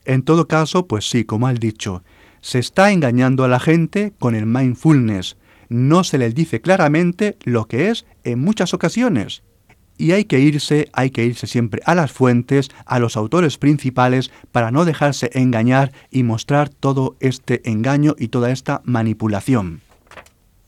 En 0.04 0.22
todo 0.22 0.48
caso, 0.48 0.86
pues 0.86 1.08
sí, 1.08 1.24
como 1.24 1.46
has 1.46 1.60
dicho, 1.60 2.02
se 2.40 2.58
está 2.58 2.92
engañando 2.92 3.44
a 3.44 3.48
la 3.48 3.60
gente 3.60 4.12
con 4.18 4.34
el 4.34 4.46
mindfulness. 4.46 5.36
No 5.68 6.04
se 6.04 6.18
les 6.18 6.34
dice 6.34 6.60
claramente 6.60 7.36
lo 7.44 7.66
que 7.66 7.90
es 7.90 8.06
en 8.24 8.40
muchas 8.40 8.74
ocasiones. 8.74 9.42
Y 9.96 10.12
hay 10.12 10.24
que 10.24 10.40
irse, 10.40 10.88
hay 10.94 11.10
que 11.10 11.24
irse 11.24 11.46
siempre 11.46 11.82
a 11.84 11.94
las 11.94 12.10
fuentes, 12.10 12.70
a 12.86 12.98
los 12.98 13.16
autores 13.16 13.58
principales, 13.58 14.30
para 14.50 14.70
no 14.70 14.86
dejarse 14.86 15.30
engañar 15.34 15.92
y 16.10 16.22
mostrar 16.22 16.70
todo 16.70 17.16
este 17.20 17.68
engaño 17.70 18.16
y 18.18 18.28
toda 18.28 18.50
esta 18.50 18.80
manipulación. 18.84 19.82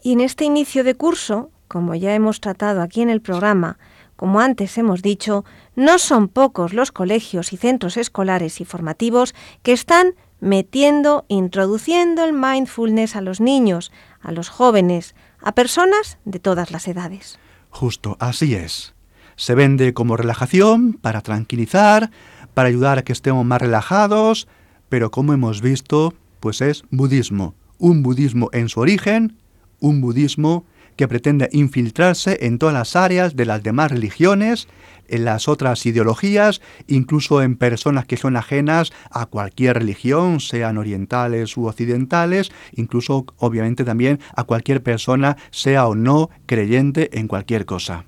Y 0.03 0.13
en 0.13 0.21
este 0.21 0.45
inicio 0.45 0.85
de 0.85 0.95
curso, 0.97 1.51
como 1.67 1.95
ya 1.95 2.15
hemos 2.15 2.41
tratado 2.41 2.83
aquí 2.83 3.01
en 3.01 3.09
el 3.09 3.23
programa, 3.23 3.79
como 4.17 4.41
antes 4.41 4.77
hemos 4.77 5.01
dicho, 5.01 5.45
no 5.75 5.99
son 5.99 6.29
pocos 6.29 6.75
los 6.75 6.93
colegios 6.93 7.53
y 7.53 7.57
centros 7.57 7.97
escolares 7.97 8.61
y 8.61 8.65
formativos 8.65 9.35
que 9.63 9.73
están 9.73 10.15
metiendo, 10.43 11.25
introduciendo 11.29 12.25
el 12.25 12.33
mindfulness 12.33 13.15
a 13.15 13.21
los 13.21 13.41
niños, 13.41 13.93
a 14.21 14.33
los 14.33 14.49
jóvenes, 14.49 15.15
a 15.41 15.55
personas 15.55 16.19
de 16.25 16.41
todas 16.41 16.73
las 16.73 16.89
edades. 16.89 17.39
Justo, 17.71 18.17
así 18.19 18.57
es. 18.57 18.93
Se 19.37 19.55
vende 19.55 19.95
como 19.95 20.17
relajación, 20.17 20.95
para 20.95 21.21
tranquilizar, 21.21 22.11
para 22.55 22.69
ayudar 22.69 22.99
a 22.99 23.03
que 23.03 23.13
estemos 23.13 23.47
más 23.47 23.63
relajados, 23.63 24.49
pero 24.89 25.13
como 25.13 25.33
hemos 25.33 25.63
visto, 25.63 26.13
pues 26.41 26.61
es 26.61 26.83
budismo, 26.91 27.55
un 27.79 28.03
budismo 28.03 28.51
en 28.53 28.69
su 28.69 28.81
origen, 28.81 29.39
un 29.79 30.01
budismo 30.01 30.65
que 30.97 31.09
pretende 31.09 31.49
infiltrarse 31.53 32.39
en 32.43 32.59
todas 32.59 32.75
las 32.75 32.97
áreas 32.97 33.37
de 33.37 33.47
las 33.47 33.63
demás 33.63 33.91
religiones, 33.91 34.69
en 35.09 35.25
las 35.25 35.47
otras 35.47 35.85
ideologías, 35.87 36.61
incluso 36.87 37.43
en 37.43 37.57
personas 37.57 38.07
que 38.07 38.17
son 38.17 38.37
ajenas 38.37 38.93
a 39.11 39.27
cualquier 39.27 39.79
religión, 39.79 40.41
sean 40.41 40.79
orientales 40.79 41.57
u 41.57 41.67
occidentales, 41.67 42.51
incluso 42.73 43.27
obviamente 43.37 43.85
también 43.85 44.21
a 44.35 44.45
cualquier 44.45 44.83
persona, 44.83 45.37
sea 45.51 45.87
o 45.87 45.95
no 45.95 46.31
creyente 46.47 47.19
en 47.19 47.29
cualquier 47.29 47.67
cosa. 47.67 48.07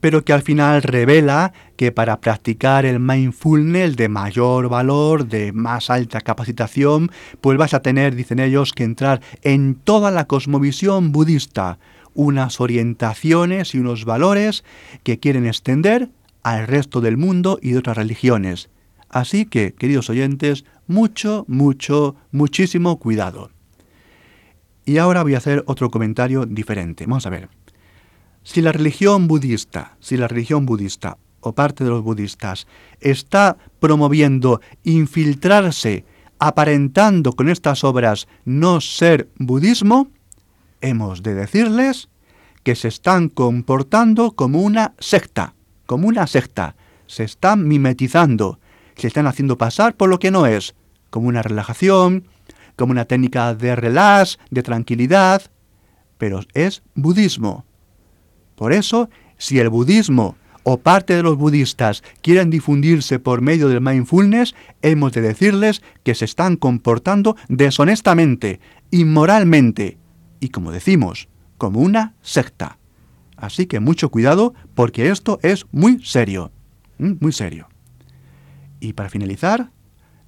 Pero 0.00 0.24
que 0.24 0.32
al 0.32 0.42
final 0.42 0.82
revela 0.82 1.52
que 1.76 1.92
para 1.92 2.20
practicar 2.20 2.84
el 2.84 2.98
mindfulness 2.98 3.96
de 3.96 4.08
mayor 4.08 4.68
valor, 4.68 5.28
de 5.28 5.52
más 5.52 5.90
alta 5.90 6.20
capacitación, 6.20 7.12
pues 7.40 7.56
vas 7.56 7.72
a 7.72 7.82
tener, 7.82 8.16
dicen 8.16 8.40
ellos, 8.40 8.72
que 8.72 8.82
entrar 8.82 9.20
en 9.42 9.76
toda 9.76 10.10
la 10.10 10.26
cosmovisión 10.26 11.12
budista, 11.12 11.78
unas 12.14 12.60
orientaciones 12.60 13.74
y 13.74 13.78
unos 13.78 14.04
valores 14.04 14.64
que 15.02 15.18
quieren 15.18 15.46
extender 15.46 16.10
al 16.42 16.66
resto 16.66 17.00
del 17.00 17.16
mundo 17.16 17.58
y 17.62 17.72
de 17.72 17.78
otras 17.78 17.96
religiones. 17.96 18.68
Así 19.08 19.44
que, 19.44 19.74
queridos 19.74 20.10
oyentes, 20.10 20.64
mucho, 20.86 21.44
mucho, 21.48 22.16
muchísimo 22.30 22.98
cuidado. 22.98 23.50
Y 24.84 24.98
ahora 24.98 25.22
voy 25.22 25.34
a 25.34 25.38
hacer 25.38 25.62
otro 25.66 25.90
comentario 25.90 26.46
diferente. 26.46 27.06
Vamos 27.06 27.26
a 27.26 27.30
ver. 27.30 27.48
Si 28.42 28.60
la 28.60 28.72
religión 28.72 29.28
budista, 29.28 29.96
si 30.00 30.16
la 30.16 30.26
religión 30.26 30.66
budista 30.66 31.18
o 31.40 31.52
parte 31.54 31.84
de 31.84 31.90
los 31.90 32.02
budistas 32.02 32.66
está 33.00 33.56
promoviendo 33.78 34.60
infiltrarse, 34.82 36.04
aparentando 36.38 37.34
con 37.34 37.48
estas 37.48 37.84
obras 37.84 38.26
no 38.44 38.80
ser 38.80 39.28
budismo, 39.38 40.10
hemos 40.82 41.22
de 41.22 41.34
decirles 41.34 42.08
que 42.62 42.76
se 42.76 42.88
están 42.88 43.28
comportando 43.28 44.32
como 44.32 44.60
una 44.60 44.94
secta, 44.98 45.54
como 45.86 46.08
una 46.08 46.26
secta, 46.26 46.76
se 47.06 47.24
están 47.24 47.66
mimetizando, 47.66 48.60
se 48.96 49.06
están 49.08 49.26
haciendo 49.26 49.58
pasar 49.58 49.94
por 49.94 50.08
lo 50.08 50.18
que 50.18 50.30
no 50.30 50.46
es, 50.46 50.74
como 51.10 51.28
una 51.28 51.42
relajación, 51.42 52.24
como 52.76 52.92
una 52.92 53.06
técnica 53.06 53.54
de 53.54 53.74
relax, 53.74 54.38
de 54.50 54.62
tranquilidad, 54.62 55.42
pero 56.18 56.40
es 56.54 56.82
budismo. 56.94 57.64
Por 58.54 58.72
eso, 58.72 59.10
si 59.38 59.58
el 59.58 59.68
budismo 59.68 60.36
o 60.62 60.78
parte 60.78 61.16
de 61.16 61.22
los 61.24 61.36
budistas 61.36 62.04
quieren 62.22 62.48
difundirse 62.48 63.18
por 63.18 63.40
medio 63.40 63.68
del 63.68 63.80
mindfulness, 63.80 64.54
hemos 64.82 65.12
de 65.12 65.20
decirles 65.20 65.82
que 66.04 66.14
se 66.14 66.24
están 66.24 66.56
comportando 66.56 67.36
deshonestamente, 67.48 68.60
inmoralmente 68.90 69.98
y, 70.42 70.48
como 70.48 70.72
decimos, 70.72 71.28
como 71.56 71.78
una 71.78 72.14
secta. 72.20 72.78
Así 73.36 73.66
que 73.66 73.78
mucho 73.78 74.10
cuidado 74.10 74.54
porque 74.74 75.08
esto 75.08 75.38
es 75.42 75.66
muy 75.70 76.04
serio, 76.04 76.50
muy 76.98 77.30
serio. 77.30 77.68
Y 78.80 78.94
para 78.94 79.08
finalizar, 79.08 79.70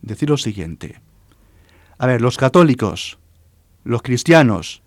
decir 0.03 0.31
lo 0.31 0.37
siguiente. 0.37 1.01
A 1.99 2.07
ver, 2.07 2.21
los 2.21 2.37
católicos, 2.37 3.19
los 3.83 4.03
cristianos, 4.03 4.85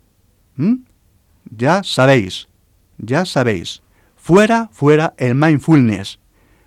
ya 1.51 1.83
sabéis, 1.83 2.47
ya 2.97 3.25
sabéis, 3.25 3.83
fuera, 4.15 4.69
fuera 4.71 5.13
el 5.17 5.35
mindfulness, 5.35 6.19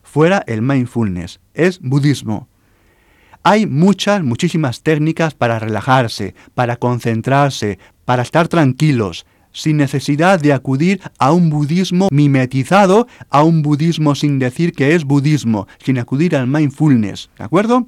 fuera 0.03 0.45
el 0.47 0.61
mindfulness, 0.61 1.41
es 1.55 1.81
budismo. 1.81 2.51
Hay 3.43 3.65
muchas, 3.65 4.23
muchísimas 4.23 4.83
técnicas 4.83 5.35
para 5.35 5.59
relajarse, 5.59 6.35
para 6.55 6.77
concentrarse, 6.77 7.79
para 8.05 8.23
estar 8.23 8.49
tranquilos, 8.49 9.27
sin 9.53 9.77
necesidad 9.77 10.41
de 10.41 10.53
acudir 10.53 11.01
a 11.19 11.33
un 11.33 11.51
budismo 11.51 12.09
mimetizado, 12.11 13.07
a 13.31 13.43
un 13.43 13.63
budismo 13.63 14.15
sin 14.15 14.39
decir 14.39 14.73
que 14.73 14.95
es 14.95 15.05
budismo, 15.05 15.67
sin 15.85 15.99
acudir 15.99 16.37
al 16.37 16.47
mindfulness, 16.47 17.31
¿de 17.39 17.45
acuerdo? 17.45 17.87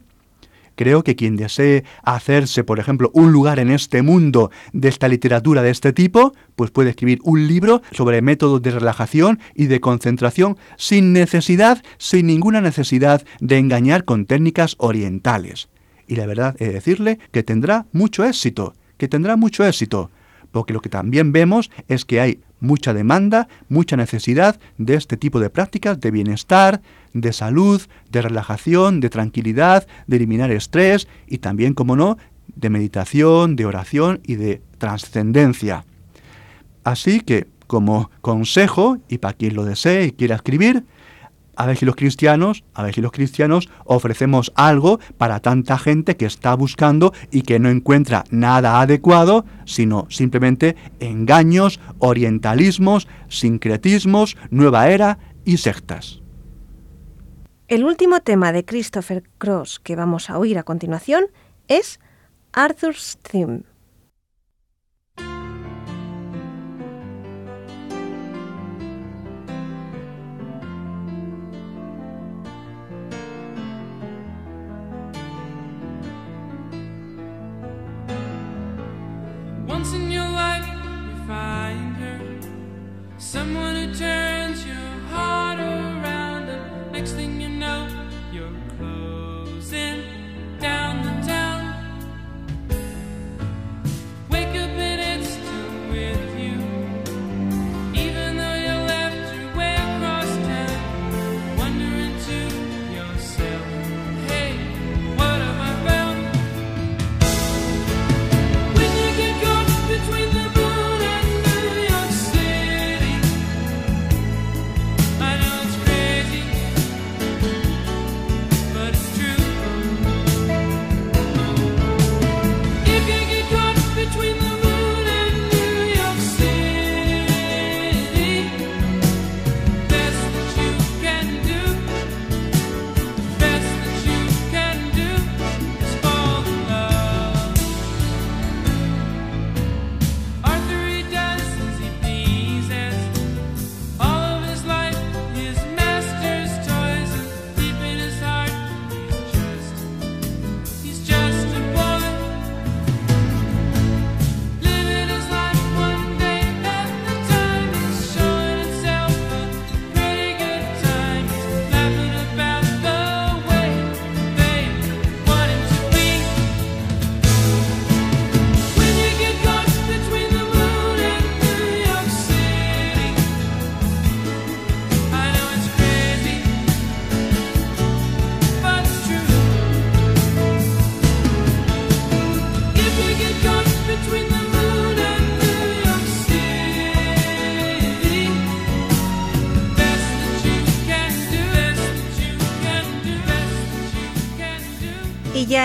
Creo 0.75 1.05
que 1.05 1.17
quien 1.17 1.37
desee 1.37 1.85
hacerse, 2.03 2.65
por 2.65 2.81
ejemplo, 2.81 3.11
un 3.13 3.31
lugar 3.31 3.59
en 3.59 3.71
este 3.71 4.03
mundo 4.03 4.51
de 4.73 4.89
esta 4.89 5.07
literatura 5.07 5.63
de 5.63 5.71
este 5.71 5.93
tipo, 5.93 6.35
pues 6.57 6.71
puede 6.71 6.91
escribir 6.91 7.19
un 7.25 7.47
libro 7.47 7.83
sobre 7.93 8.23
métodos 8.23 8.63
de 8.63 8.71
relajación 8.71 9.39
y 9.55 9.67
de 9.67 9.81
concentración 9.81 10.57
sin 10.77 11.13
necesidad, 11.13 11.83
sin 11.99 12.27
ninguna 12.27 12.61
necesidad 12.61 13.23
de 13.41 13.59
engañar 13.59 14.05
con 14.05 14.25
técnicas 14.25 14.77
orientales. 14.79 15.69
Y 16.07 16.17
la 16.17 16.27
verdad 16.27 16.57
es 16.59 16.73
decirle 16.73 17.19
que 17.33 17.43
tendrá 17.43 17.87
mucho 17.93 18.25
éxito, 18.25 18.75
que 18.99 19.09
tendrá 19.09 19.36
mucho 19.36 19.64
éxito, 19.64 20.11
porque 20.51 20.72
lo 20.72 20.80
que 20.80 20.88
también 20.88 21.32
vemos 21.32 21.70
es 21.88 22.05
que 22.05 22.20
hay 22.20 22.40
mucha 22.61 22.95
demanda, 22.95 23.49
mucha 23.68 23.97
necesidad 23.97 24.61
de 24.78 24.95
este 24.95 25.16
tipo 25.16 25.40
de 25.40 25.51
prácticas 25.51 26.01
de 26.01 26.11
bienestar, 26.11 26.80
de 27.12 27.32
salud, 27.32 27.82
de 28.11 28.22
relajación, 28.22 29.01
de 29.01 29.11
tranquilidad, 29.11 29.86
de 30.07 30.16
eliminar 30.16 30.51
estrés 30.53 31.09
y 31.26 31.38
también, 31.38 31.74
como 31.74 31.97
no, 31.97 32.18
de 32.55 32.70
meditación, 32.70 33.57
de 33.57 33.66
oración 33.66 34.20
y 34.24 34.36
de 34.36 34.62
trascendencia. 34.78 35.84
Así 36.84 37.20
que, 37.20 37.49
como 37.66 38.11
consejo, 38.20 38.99
y 39.09 39.18
para 39.18 39.34
quien 39.34 39.55
lo 39.55 39.64
desee 39.64 40.07
y 40.07 40.12
quiera 40.12 40.36
escribir, 40.36 40.84
a 41.57 41.67
ver 41.67 41.77
si 41.77 41.85
los 41.85 41.97
cristianos, 41.97 42.65
a 42.75 42.83
ver 42.83 42.95
si 42.95 43.01
los 43.01 43.13
cristianos 43.13 43.69
ofrecemos 43.85 44.53
algo 44.55 45.01
para 45.19 45.41
tanta 45.41 45.79
gente 45.79 46.17
que 46.17 46.27
está 46.27 46.55
buscando 46.55 47.13
y 47.31 47.43
que 47.43 47.59
no 47.59 47.69
encuentra 47.69 48.25
nada 48.31 48.81
adecuado, 48.81 49.45
sino 49.65 50.07
simplemente 50.11 50.77
engaños, 51.01 51.81
orientalismos, 51.99 53.09
sincretismos, 53.29 54.37
nueva 54.51 54.89
era 54.89 55.19
y 55.45 55.59
sectas. 55.59 56.21
El 57.69 57.85
último 57.85 58.21
tema 58.21 58.53
de 58.53 58.65
Christopher 58.65 59.23
Cross 59.39 59.81
que 59.81 59.97
vamos 59.97 60.31
a 60.31 60.39
oír 60.39 60.59
a 60.59 60.63
continuación 60.63 61.27
es 61.69 62.01
Arthur's 62.53 63.19
Theme. 63.23 63.63